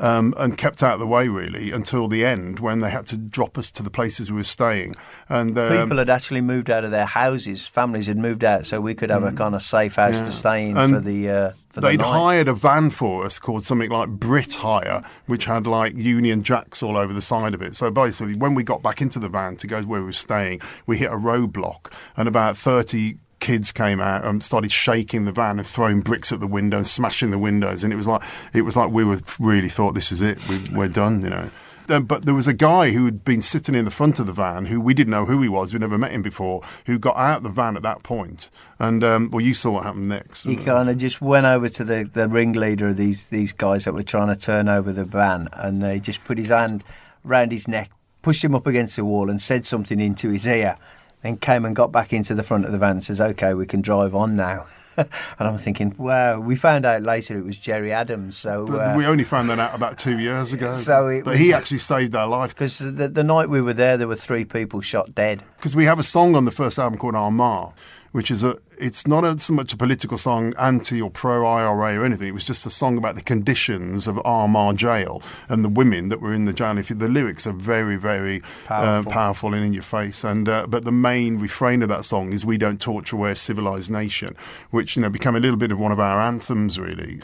um, 0.00 0.34
and 0.36 0.56
kept 0.56 0.82
out 0.82 0.94
of 0.94 1.00
the 1.00 1.06
way 1.06 1.28
really 1.28 1.72
until 1.72 2.08
the 2.08 2.24
end 2.24 2.60
when 2.60 2.80
they 2.80 2.90
had 2.90 3.06
to 3.08 3.16
drop 3.16 3.58
us 3.58 3.70
to 3.72 3.82
the 3.82 3.90
places 3.90 4.30
we 4.30 4.36
were 4.36 4.44
staying. 4.44 4.94
And 5.28 5.58
um, 5.58 5.82
People 5.82 5.98
had 5.98 6.10
actually 6.10 6.40
moved 6.40 6.70
out 6.70 6.84
of 6.84 6.90
their 6.90 7.06
houses. 7.06 7.66
Families 7.66 8.06
had 8.06 8.16
moved 8.16 8.44
out, 8.44 8.66
so 8.66 8.80
we 8.80 8.94
could 8.94 9.10
have 9.10 9.24
a 9.24 9.32
kind 9.32 9.54
of 9.54 9.62
safe 9.62 9.96
house 9.96 10.18
to 10.20 10.32
stay 10.32 10.68
in 10.68 10.78
Mm. 10.78 10.84
And 10.84 10.94
for 10.94 11.00
the 11.00 11.30
uh, 11.30 11.52
for 11.78 11.86
the 11.86 11.88
They'd 11.88 12.00
night. 12.00 12.12
hired 12.12 12.48
a 12.48 12.54
van 12.54 12.90
for 12.90 13.24
us 13.24 13.38
called 13.38 13.62
something 13.62 13.90
like 13.90 14.08
Brit 14.08 14.54
Hire, 14.54 15.02
which 15.26 15.44
had 15.44 15.66
like 15.66 15.96
Union 15.96 16.42
Jacks 16.42 16.82
all 16.82 16.96
over 16.96 17.12
the 17.12 17.22
side 17.22 17.54
of 17.54 17.62
it. 17.62 17.76
So 17.76 17.90
basically, 17.90 18.36
when 18.36 18.54
we 18.54 18.62
got 18.62 18.82
back 18.82 19.00
into 19.00 19.18
the 19.18 19.28
van 19.28 19.56
to 19.58 19.66
go 19.66 19.82
where 19.82 20.00
we 20.00 20.06
were 20.06 20.12
staying, 20.12 20.60
we 20.86 20.98
hit 20.98 21.10
a 21.10 21.16
roadblock, 21.16 21.92
and 22.16 22.28
about 22.28 22.56
30 22.56 23.16
kids 23.40 23.70
came 23.70 24.00
out 24.00 24.24
and 24.24 24.42
started 24.42 24.72
shaking 24.72 25.24
the 25.24 25.32
van 25.32 25.58
and 25.58 25.66
throwing 25.66 26.00
bricks 26.00 26.32
at 26.32 26.40
the 26.40 26.46
window 26.46 26.78
and 26.78 26.86
smashing 26.86 27.30
the 27.30 27.38
windows. 27.38 27.84
And 27.84 27.92
it 27.92 27.96
was 27.96 28.08
like, 28.08 28.22
it 28.52 28.62
was 28.62 28.76
like 28.76 28.90
we 28.90 29.04
were 29.04 29.20
really 29.38 29.68
thought, 29.68 29.94
this 29.94 30.10
is 30.10 30.20
it, 30.20 30.38
we, 30.48 30.60
we're 30.72 30.88
done, 30.88 31.22
you 31.22 31.30
know. 31.30 31.50
Um, 31.90 32.04
but 32.04 32.24
there 32.24 32.34
was 32.34 32.46
a 32.46 32.52
guy 32.52 32.90
who 32.90 33.04
had 33.04 33.24
been 33.24 33.40
sitting 33.40 33.74
in 33.74 33.84
the 33.84 33.90
front 33.90 34.18
of 34.18 34.26
the 34.26 34.32
van 34.32 34.66
who 34.66 34.80
we 34.80 34.94
didn't 34.94 35.10
know 35.10 35.24
who 35.24 35.40
he 35.40 35.48
was. 35.48 35.72
We'd 35.72 35.80
never 35.80 35.98
met 35.98 36.12
him 36.12 36.22
before. 36.22 36.62
Who 36.86 36.98
got 36.98 37.16
out 37.16 37.38
of 37.38 37.42
the 37.44 37.48
van 37.48 37.76
at 37.76 37.82
that 37.82 38.02
point, 38.02 38.50
and 38.78 39.02
um, 39.02 39.30
well, 39.30 39.40
you 39.40 39.54
saw 39.54 39.72
what 39.72 39.84
happened 39.84 40.08
next. 40.08 40.44
He 40.44 40.56
kind 40.56 40.88
of 40.88 40.98
just 40.98 41.20
went 41.20 41.46
over 41.46 41.68
to 41.68 41.84
the, 41.84 42.10
the 42.12 42.28
ringleader 42.28 42.88
of 42.88 42.96
these 42.96 43.24
these 43.24 43.52
guys 43.52 43.84
that 43.84 43.94
were 43.94 44.02
trying 44.02 44.28
to 44.28 44.36
turn 44.36 44.68
over 44.68 44.92
the 44.92 45.04
van, 45.04 45.48
and 45.52 45.84
he 45.84 46.00
just 46.00 46.24
put 46.24 46.38
his 46.38 46.48
hand 46.48 46.84
round 47.24 47.52
his 47.52 47.66
neck, 47.66 47.90
pushed 48.22 48.44
him 48.44 48.54
up 48.54 48.66
against 48.66 48.96
the 48.96 49.04
wall, 49.04 49.30
and 49.30 49.40
said 49.40 49.64
something 49.66 50.00
into 50.00 50.30
his 50.30 50.46
ear. 50.46 50.76
Then 51.22 51.36
came 51.36 51.64
and 51.64 51.74
got 51.74 51.90
back 51.90 52.12
into 52.12 52.34
the 52.34 52.42
front 52.42 52.64
of 52.64 52.72
the 52.72 52.78
van 52.78 52.92
and 52.92 53.04
says, 53.04 53.20
"Okay, 53.20 53.54
we 53.54 53.66
can 53.66 53.80
drive 53.80 54.14
on 54.14 54.36
now." 54.36 54.66
And 54.98 55.48
I'm 55.48 55.58
thinking, 55.58 55.94
wow. 55.96 56.40
We 56.40 56.56
found 56.56 56.84
out 56.84 57.02
later 57.02 57.38
it 57.38 57.44
was 57.44 57.58
Gerry 57.58 57.92
Adams. 57.92 58.36
So 58.36 58.66
But 58.66 58.80
uh, 58.80 58.94
we 58.96 59.06
only 59.06 59.24
found 59.24 59.48
that 59.50 59.58
out 59.58 59.74
about 59.74 59.98
two 59.98 60.18
years 60.18 60.52
ago. 60.52 60.74
So 60.74 61.08
it 61.08 61.24
but 61.24 61.32
was- 61.32 61.40
he 61.40 61.52
actually 61.52 61.78
saved 61.78 62.14
our 62.14 62.26
life 62.26 62.54
because 62.54 62.78
the, 62.78 63.08
the 63.08 63.24
night 63.24 63.48
we 63.48 63.60
were 63.60 63.72
there, 63.74 63.96
there 63.96 64.08
were 64.08 64.16
three 64.16 64.44
people 64.44 64.80
shot 64.80 65.14
dead. 65.14 65.42
because 65.56 65.74
we 65.76 65.84
have 65.84 65.98
a 65.98 66.02
song 66.02 66.34
on 66.34 66.44
the 66.44 66.50
first 66.50 66.78
album 66.78 66.98
called 66.98 67.14
Armagh, 67.14 67.72
which 68.18 68.32
is 68.32 68.42
a. 68.42 68.58
It's 68.80 69.06
not 69.06 69.24
a, 69.24 69.38
so 69.38 69.52
much 69.52 69.72
a 69.72 69.76
political 69.76 70.18
song, 70.18 70.52
anti 70.58 71.00
or 71.00 71.08
pro 71.08 71.46
IRA 71.46 72.00
or 72.00 72.04
anything. 72.04 72.26
It 72.26 72.34
was 72.34 72.44
just 72.44 72.66
a 72.66 72.70
song 72.70 72.98
about 72.98 73.14
the 73.14 73.22
conditions 73.22 74.08
of 74.08 74.20
Armagh 74.24 74.76
jail 74.76 75.22
and 75.48 75.64
the 75.64 75.68
women 75.68 76.08
that 76.08 76.20
were 76.20 76.32
in 76.32 76.44
the 76.44 76.52
jail. 76.52 76.78
If 76.78 76.90
you, 76.90 76.96
the 76.96 77.08
lyrics 77.08 77.46
are 77.46 77.52
very, 77.52 77.94
very 77.94 78.40
Powerful. 78.64 79.12
Uh, 79.12 79.14
powerful 79.14 79.54
and 79.54 79.64
in 79.64 79.72
your 79.72 79.84
face. 79.84 80.24
And 80.24 80.48
uh, 80.48 80.66
but 80.66 80.82
the 80.84 80.90
main 80.90 81.38
refrain 81.38 81.80
of 81.80 81.90
that 81.90 82.04
song 82.04 82.32
is 82.32 82.44
"We 82.44 82.58
don't 82.58 82.80
torture, 82.80 83.14
we're 83.14 83.30
a 83.30 83.36
civilized 83.36 83.88
nation," 83.88 84.34
which 84.72 84.96
you 84.96 85.02
know 85.02 85.10
became 85.10 85.36
a 85.36 85.40
little 85.40 85.56
bit 85.56 85.70
of 85.70 85.78
one 85.78 85.92
of 85.92 86.00
our 86.00 86.18
anthems, 86.18 86.76
really. 86.76 87.20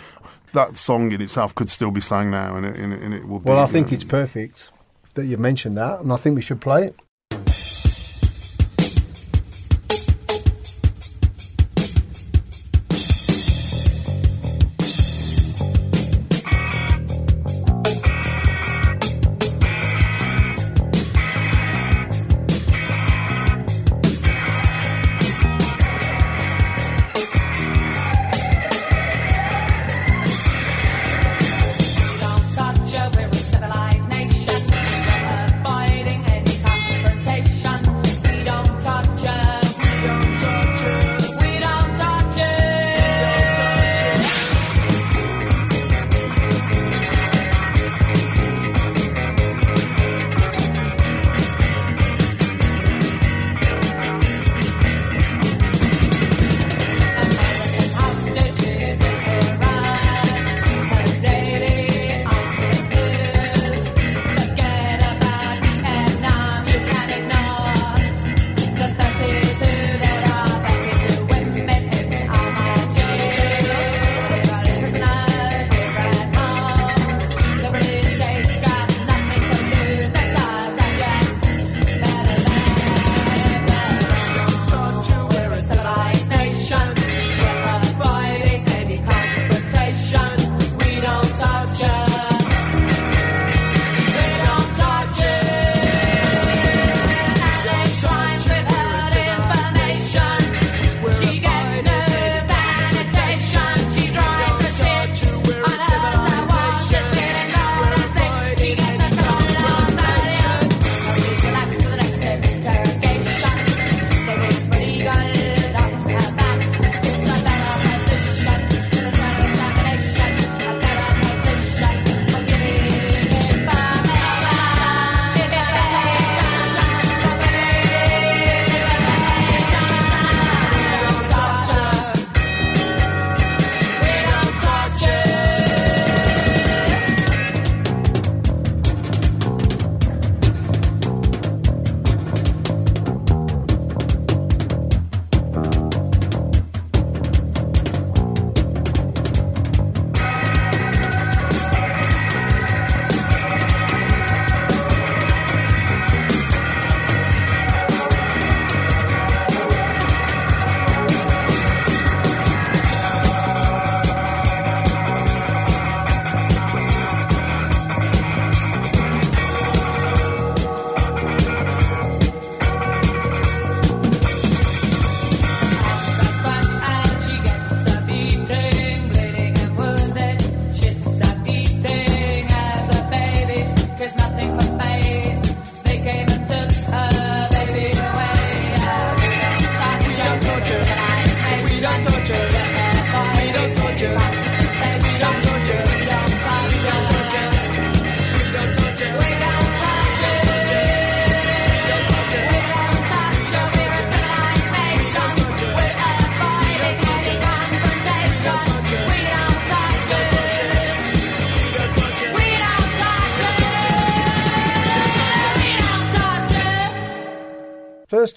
That 0.53 0.76
song 0.76 1.11
in 1.11 1.20
itself 1.20 1.57
could 1.57 1.68
still 1.68 1.90
be 1.90 2.03
sung 2.03 2.30
now, 2.30 2.55
and 2.55 2.64
it, 2.64 2.76
and 2.76 2.92
it, 2.92 3.03
and 3.03 3.12
it 3.12 3.26
will 3.26 3.40
be. 3.40 3.51
Well, 3.51 3.59
I 3.59 3.66
think 3.66 3.90
it's 3.90 4.05
perfect 4.05 4.70
that 5.14 5.24
you 5.24 5.38
mentioned 5.38 5.76
that, 5.76 5.99
and 5.99 6.12
I 6.12 6.16
think 6.18 6.36
we 6.36 6.42
should 6.42 6.61
play 6.61 6.84
it. 6.84 6.95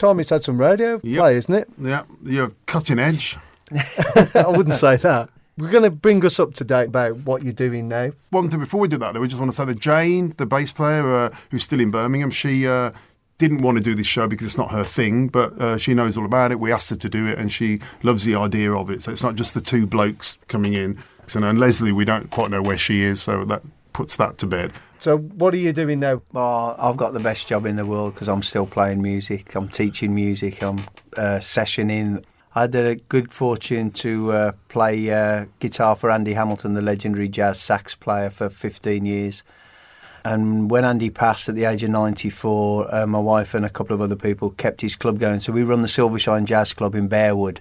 Time 0.07 0.19
it's 0.19 0.29
had 0.29 0.43
some 0.43 0.59
radio 0.59 0.99
Yep. 1.03 1.19
play, 1.19 1.35
isn't 1.37 1.53
it? 1.53 1.69
Yeah, 1.81 2.03
you're 2.23 2.51
cutting 2.65 2.99
edge. 2.99 3.37
I 4.35 4.45
wouldn't 4.47 4.75
say 4.75 4.95
that. 4.97 5.29
We're 5.57 5.71
going 5.71 5.83
to 5.83 5.89
bring 5.91 6.23
us 6.23 6.39
up 6.39 6.53
to 6.55 6.63
date 6.63 6.89
about 6.89 7.21
what 7.21 7.43
you're 7.43 7.51
doing 7.53 7.87
now. 7.87 8.11
One 8.29 8.49
thing 8.49 8.59
before 8.59 8.79
we 8.79 8.87
do 8.87 8.97
that, 8.97 9.13
though, 9.13 9.19
we 9.21 9.27
just 9.27 9.39
want 9.39 9.51
to 9.51 9.57
say 9.57 9.65
that 9.65 9.79
Jane, 9.79 10.33
the 10.37 10.45
bass 10.45 10.71
player 10.71 11.15
uh, 11.15 11.35
who's 11.49 11.63
still 11.63 11.79
in 11.79 11.89
Birmingham, 11.89 12.29
she 12.29 12.67
uh, 12.67 12.91
didn't 13.39 13.63
want 13.63 13.77
to 13.77 13.83
do 13.83 13.95
this 13.95 14.05
show 14.05 14.27
because 14.27 14.45
it's 14.45 14.57
not 14.57 14.69
her 14.71 14.83
thing, 14.83 15.27
but 15.29 15.59
uh, 15.59 15.77
she 15.77 15.95
knows 15.95 16.15
all 16.15 16.25
about 16.25 16.51
it. 16.51 16.59
We 16.59 16.71
asked 16.71 16.91
her 16.91 16.95
to 16.95 17.09
do 17.09 17.25
it, 17.25 17.39
and 17.39 17.51
she 17.51 17.79
loves 18.03 18.23
the 18.23 18.35
idea 18.35 18.71
of 18.71 18.91
it. 18.91 19.01
So 19.03 19.11
it's 19.11 19.23
not 19.23 19.33
just 19.35 19.55
the 19.55 19.61
two 19.61 19.87
blokes 19.87 20.37
coming 20.47 20.73
in. 20.75 20.99
So, 21.25 21.41
and 21.43 21.59
Leslie, 21.59 21.91
we 21.91 22.05
don't 22.05 22.29
quite 22.29 22.51
know 22.51 22.61
where 22.61 22.77
she 22.77 23.01
is, 23.01 23.21
so 23.21 23.43
that 23.45 23.63
puts 23.93 24.15
that 24.17 24.37
to 24.37 24.45
bed. 24.45 24.71
So, 24.99 25.17
what 25.17 25.53
are 25.53 25.57
you 25.57 25.73
doing 25.73 25.99
now? 25.99 26.23
Well, 26.33 26.75
I've 26.79 26.97
got 26.97 27.13
the 27.13 27.19
best 27.19 27.47
job 27.47 27.67
in 27.67 27.75
the 27.75 27.85
world 27.85 28.15
because 28.15 28.27
I'm 28.27 28.41
still 28.41 28.65
playing 28.65 29.01
music. 29.01 29.53
I'm 29.53 29.69
teaching 29.69 30.15
music. 30.15 30.63
I'm 30.63 30.79
uh, 31.15 31.37
sessioning. 31.39 32.23
I 32.55 32.61
had 32.61 32.71
the 32.71 32.99
good 33.07 33.31
fortune 33.31 33.91
to 33.91 34.31
uh, 34.31 34.51
play 34.69 35.11
uh, 35.11 35.45
guitar 35.59 35.95
for 35.95 36.09
Andy 36.09 36.33
Hamilton, 36.33 36.73
the 36.73 36.81
legendary 36.81 37.29
jazz 37.29 37.61
sax 37.61 37.93
player, 37.93 38.31
for 38.31 38.49
15 38.49 39.05
years. 39.05 39.43
And 40.25 40.71
when 40.71 40.83
Andy 40.83 41.11
passed 41.11 41.47
at 41.47 41.53
the 41.53 41.65
age 41.65 41.83
of 41.83 41.91
94, 41.91 42.95
uh, 42.95 43.05
my 43.05 43.19
wife 43.19 43.53
and 43.53 43.63
a 43.63 43.69
couple 43.69 43.93
of 43.93 44.01
other 44.01 44.15
people 44.15 44.49
kept 44.49 44.81
his 44.81 44.95
club 44.95 45.19
going. 45.19 45.41
So 45.41 45.53
we 45.53 45.61
run 45.61 45.83
the 45.83 45.87
Silvershine 45.87 46.45
Jazz 46.45 46.73
Club 46.73 46.95
in 46.95 47.07
Bearwood 47.07 47.59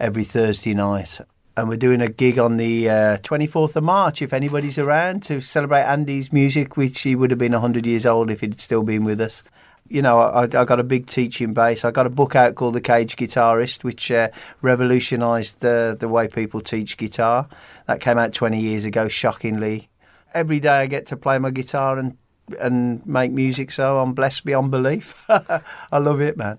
every 0.00 0.24
Thursday 0.24 0.72
night. 0.72 1.20
And 1.58 1.68
we're 1.68 1.74
doing 1.74 2.00
a 2.00 2.08
gig 2.08 2.38
on 2.38 2.56
the 2.56 2.88
uh, 2.88 3.16
24th 3.18 3.74
of 3.74 3.82
March, 3.82 4.22
if 4.22 4.32
anybody's 4.32 4.78
around, 4.78 5.24
to 5.24 5.40
celebrate 5.40 5.82
Andy's 5.82 6.32
music, 6.32 6.76
which 6.76 7.00
he 7.00 7.16
would 7.16 7.32
have 7.32 7.38
been 7.40 7.50
100 7.50 7.84
years 7.84 8.06
old 8.06 8.30
if 8.30 8.42
he'd 8.42 8.60
still 8.60 8.84
been 8.84 9.02
with 9.02 9.20
us. 9.20 9.42
You 9.88 10.00
know, 10.00 10.20
I, 10.20 10.44
I 10.44 10.64
got 10.64 10.78
a 10.78 10.84
big 10.84 11.08
teaching 11.08 11.54
base. 11.54 11.84
I 11.84 11.90
got 11.90 12.06
a 12.06 12.10
book 12.10 12.36
out 12.36 12.54
called 12.54 12.74
The 12.74 12.80
Cage 12.80 13.16
Guitarist, 13.16 13.82
which 13.82 14.08
uh, 14.12 14.28
revolutionised 14.62 15.58
the, 15.58 15.96
the 15.98 16.08
way 16.08 16.28
people 16.28 16.60
teach 16.60 16.96
guitar. 16.96 17.48
That 17.88 18.00
came 18.00 18.18
out 18.18 18.32
20 18.32 18.60
years 18.60 18.84
ago, 18.84 19.08
shockingly. 19.08 19.88
Every 20.32 20.60
day 20.60 20.82
I 20.82 20.86
get 20.86 21.06
to 21.06 21.16
play 21.16 21.40
my 21.40 21.50
guitar 21.50 21.98
and 21.98 22.16
and 22.60 23.04
make 23.04 23.32
music, 23.32 23.72
so 23.72 23.98
I'm 23.98 24.14
blessed 24.14 24.44
beyond 24.44 24.70
belief. 24.70 25.22
I 25.28 25.98
love 25.98 26.20
it, 26.20 26.36
man. 26.36 26.58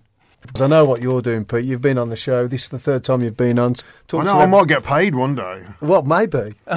'Cause 0.54 0.62
I 0.62 0.68
know 0.68 0.86
what 0.86 1.02
you're 1.02 1.22
doing, 1.22 1.46
Pete. 1.46 1.66
You've 1.66 1.82
been 1.82 1.98
on 1.98 2.10
the 2.10 2.16
show. 2.16 2.48
This 2.48 2.64
is 2.64 2.70
the 2.70 2.80
third 2.80 3.04
time 3.04 3.22
you've 3.22 3.38
been 3.38 3.60
on. 3.60 3.76
Talk 4.08 4.22
I 4.22 4.24
know 4.26 4.40
I 4.40 4.46
might 4.46 4.68
get 4.68 4.84
paid 4.84 5.14
one 5.14 5.36
day. 5.36 5.64
Well, 5.82 6.02
maybe. 6.04 6.54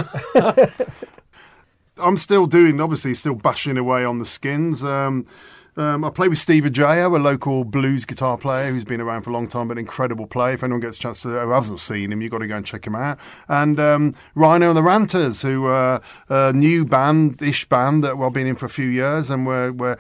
I'm 1.99 2.17
still 2.17 2.47
doing, 2.47 2.81
obviously, 2.81 3.15
still 3.15 3.35
bashing 3.35 3.77
away 3.79 4.05
on 4.05 4.19
the 4.19 4.25
skins. 4.25 4.83
Um, 4.83 5.27
um, 5.77 6.05
I 6.05 6.11
play 6.11 6.29
with 6.29 6.39
Steve 6.39 6.65
Ajao, 6.65 7.15
a 7.17 7.19
local 7.19 7.65
blues 7.65 8.05
guitar 8.05 8.37
player 8.37 8.71
who's 8.71 8.85
been 8.85 9.01
around 9.01 9.23
for 9.23 9.31
a 9.31 9.33
long 9.33 9.49
time, 9.49 9.69
but 9.69 9.73
an 9.73 9.79
incredible 9.79 10.27
player. 10.27 10.55
If 10.55 10.63
anyone 10.63 10.81
gets 10.81 10.99
a 10.99 11.01
chance 11.01 11.23
to, 11.23 11.29
who 11.29 11.51
hasn't 11.51 11.79
seen 11.79 12.13
him, 12.13 12.21
you've 12.21 12.31
got 12.31 12.39
to 12.39 12.47
go 12.47 12.57
and 12.57 12.67
check 12.67 12.87
him 12.87 12.95
out. 12.95 13.19
And 13.49 13.81
um, 13.81 14.13
Rhino 14.35 14.69
and 14.69 14.77
the 14.77 14.83
Ranters, 14.83 15.41
who 15.43 15.65
are 15.67 16.03
a 16.29 16.53
new 16.53 16.85
band, 16.85 17.41
ish 17.41 17.67
band 17.69 18.05
that 18.05 18.19
we've 18.19 18.33
been 18.33 18.47
in 18.47 18.57
for 18.57 18.67
a 18.67 18.71
few 18.71 18.89
years, 18.89 19.31
and 19.31 19.47
we're, 19.47 19.73
we're, 19.73 19.97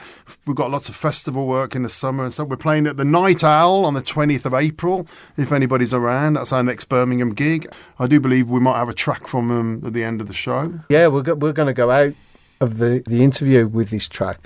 we've 0.47 0.57
got 0.57 0.71
lots 0.71 0.89
of 0.91 0.95
festival 0.97 1.47
work 1.47 1.75
in 1.75 1.83
the 1.83 1.89
summer 1.89 2.25
and 2.25 2.33
stuff. 2.33 2.49
We're 2.49 2.57
playing 2.57 2.87
at 2.87 2.97
the 2.99 3.05
Night 3.05 3.43
Owl 3.43 3.87
on 3.87 3.95
the 3.95 4.03
20th 4.03 4.45
of 4.45 4.53
April, 4.55 5.07
if 5.37 5.53
anybody's 5.53 5.95
around. 5.95 6.35
That's 6.35 6.53
our 6.53 6.63
next 6.63 6.85
Birmingham 6.91 7.33
gig. 7.33 7.67
I 7.99 8.07
do 8.07 8.21
believe 8.21 8.49
we 8.51 8.61
might 8.61 8.79
have 8.79 8.89
a 8.91 8.95
track 8.95 9.27
from 9.27 9.49
them 9.49 9.83
at 9.87 9.95
the 9.95 10.05
end 10.05 10.21
of 10.21 10.27
the 10.29 10.35
show. 10.35 10.81
Yeah, 10.89 11.07
we're 11.07 11.23
go- 11.23 11.35
we're 11.35 11.53
going 11.53 11.69
to 11.69 11.73
go 11.75 11.91
out 11.91 12.13
of 12.61 12.79
the 12.79 13.03
the 13.07 13.25
interview 13.25 13.67
with 13.67 13.91
this 13.91 14.09
track. 14.09 14.39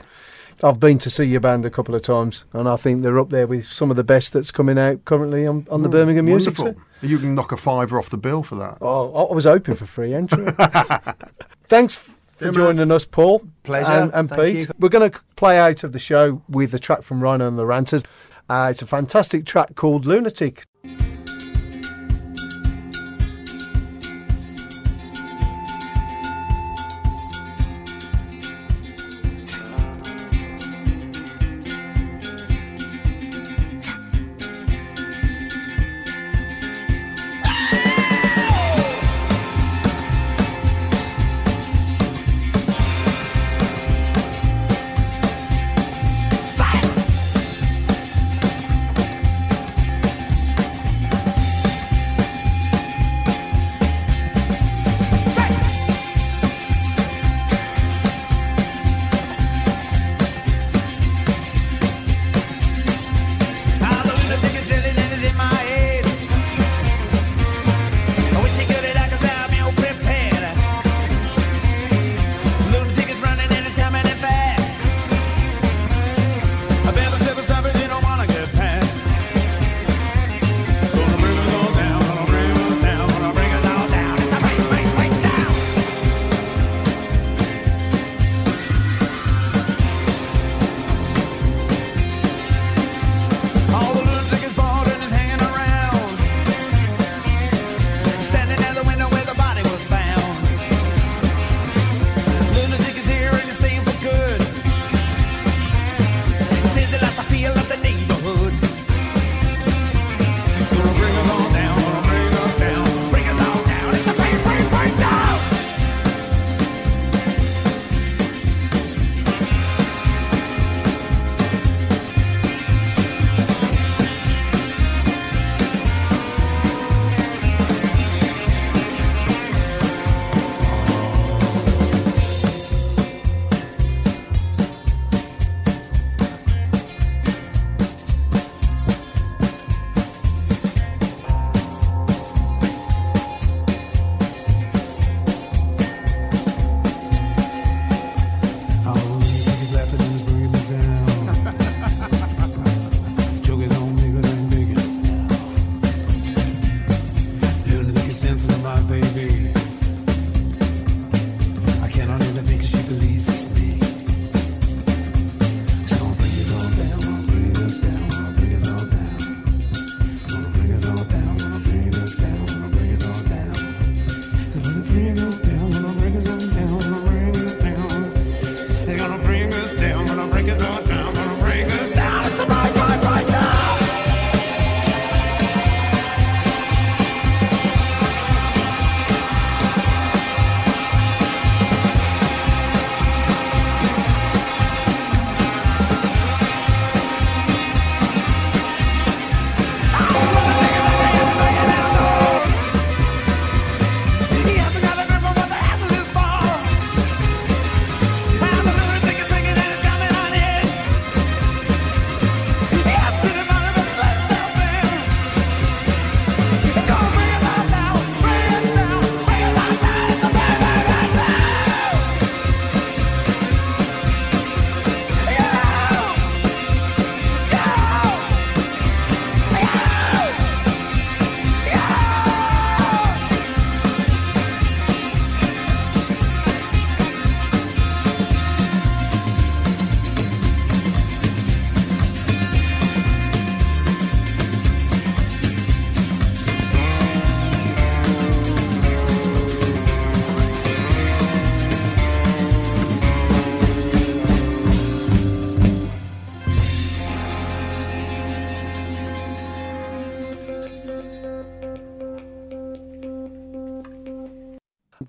I've 0.62 0.80
been 0.80 0.98
to 0.98 1.10
see 1.10 1.24
your 1.24 1.40
band 1.40 1.66
a 1.66 1.70
couple 1.70 1.94
of 1.94 2.02
times, 2.02 2.44
and 2.52 2.68
I 2.68 2.76
think 2.76 3.02
they're 3.02 3.18
up 3.18 3.30
there 3.30 3.46
with 3.46 3.64
some 3.66 3.90
of 3.90 3.96
the 3.96 4.04
best 4.04 4.32
that's 4.32 4.50
coming 4.50 4.78
out 4.78 5.04
currently 5.04 5.46
on, 5.46 5.66
on 5.70 5.82
the 5.82 5.88
Birmingham 5.88 6.24
Music. 6.24 6.56
Wonderful. 6.58 6.82
Scene. 7.00 7.10
You 7.10 7.18
can 7.18 7.34
knock 7.34 7.52
a 7.52 7.56
fiver 7.58 7.98
off 7.98 8.08
the 8.10 8.16
bill 8.16 8.42
for 8.42 8.54
that. 8.56 8.78
Oh, 8.80 9.12
I 9.14 9.22
I 9.30 9.34
was 9.34 9.44
hoping 9.44 9.74
for 9.74 9.84
free 9.86 10.14
entry. 10.14 10.46
Thanks 11.68 11.94
for 11.96 12.12
Yeah, 12.40 12.50
man. 12.50 12.54
joining 12.54 12.92
us, 12.92 13.04
Paul. 13.04 13.42
Pleasure. 13.64 13.90
And, 13.90 14.10
and 14.14 14.30
Pete. 14.30 14.60
you. 14.62 14.66
We're 14.78 14.88
going 14.88 15.10
to 15.10 15.20
play 15.36 15.58
out 15.58 15.84
of 15.84 15.92
the 15.92 15.98
show 15.98 16.42
with 16.48 16.72
a 16.74 16.78
track 16.78 17.02
from 17.02 17.20
Rhino 17.20 17.46
and 17.48 17.58
the 17.58 17.66
Ranters. 17.66 18.02
Uh, 18.48 18.68
it's 18.70 18.80
a 18.82 18.86
fantastic 18.86 19.44
track 19.44 19.74
called 19.74 20.06
Lunatic. 20.06 20.64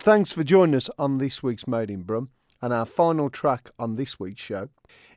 Thanks 0.07 0.31
for 0.31 0.45
joining 0.45 0.75
us 0.75 0.89
on 0.97 1.17
this 1.17 1.43
week's 1.43 1.67
Made 1.67 1.91
in 1.91 2.03
Brum. 2.03 2.29
And 2.61 2.71
our 2.71 2.85
final 2.85 3.29
track 3.29 3.71
on 3.77 3.97
this 3.97 4.17
week's 4.17 4.41
show 4.41 4.69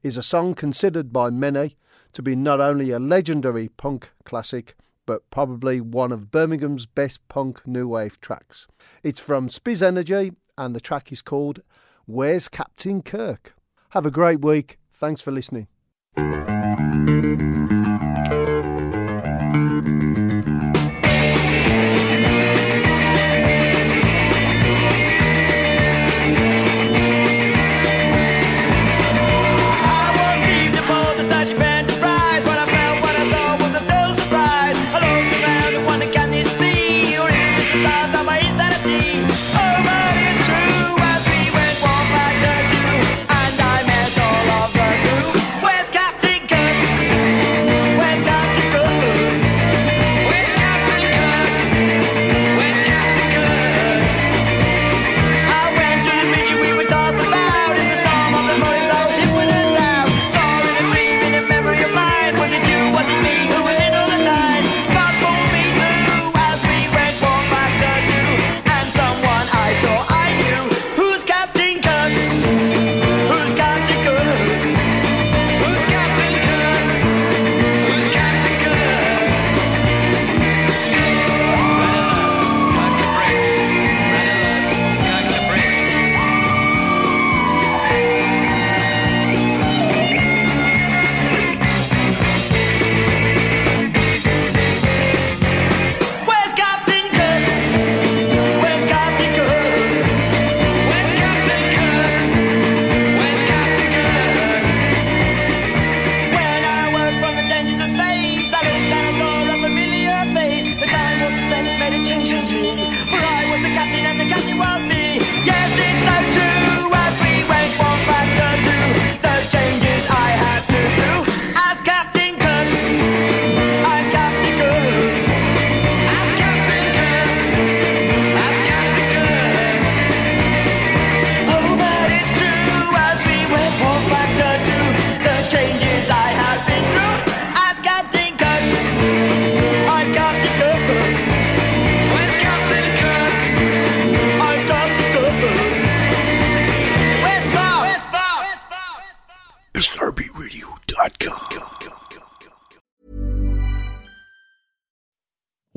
is 0.02 0.16
a 0.16 0.22
song 0.24 0.56
considered 0.56 1.12
by 1.12 1.30
many 1.30 1.76
to 2.12 2.22
be 2.22 2.34
not 2.34 2.60
only 2.60 2.90
a 2.90 2.98
legendary 2.98 3.68
punk 3.68 4.10
classic, 4.24 4.74
but 5.06 5.30
probably 5.30 5.80
one 5.80 6.10
of 6.10 6.32
Birmingham's 6.32 6.86
best 6.86 7.28
punk 7.28 7.64
new 7.68 7.86
wave 7.86 8.20
tracks. 8.20 8.66
It's 9.04 9.20
from 9.20 9.48
Spizz 9.48 9.80
Energi, 9.80 10.34
and 10.58 10.74
the 10.74 10.80
track 10.80 11.12
is 11.12 11.22
called 11.22 11.60
Where's 12.06 12.48
Captain 12.48 13.00
Kirk? 13.00 13.54
Have 13.90 14.06
a 14.06 14.10
great 14.10 14.40
week. 14.40 14.80
Thanks 14.92 15.20
for 15.20 15.30
listening. 15.30 15.68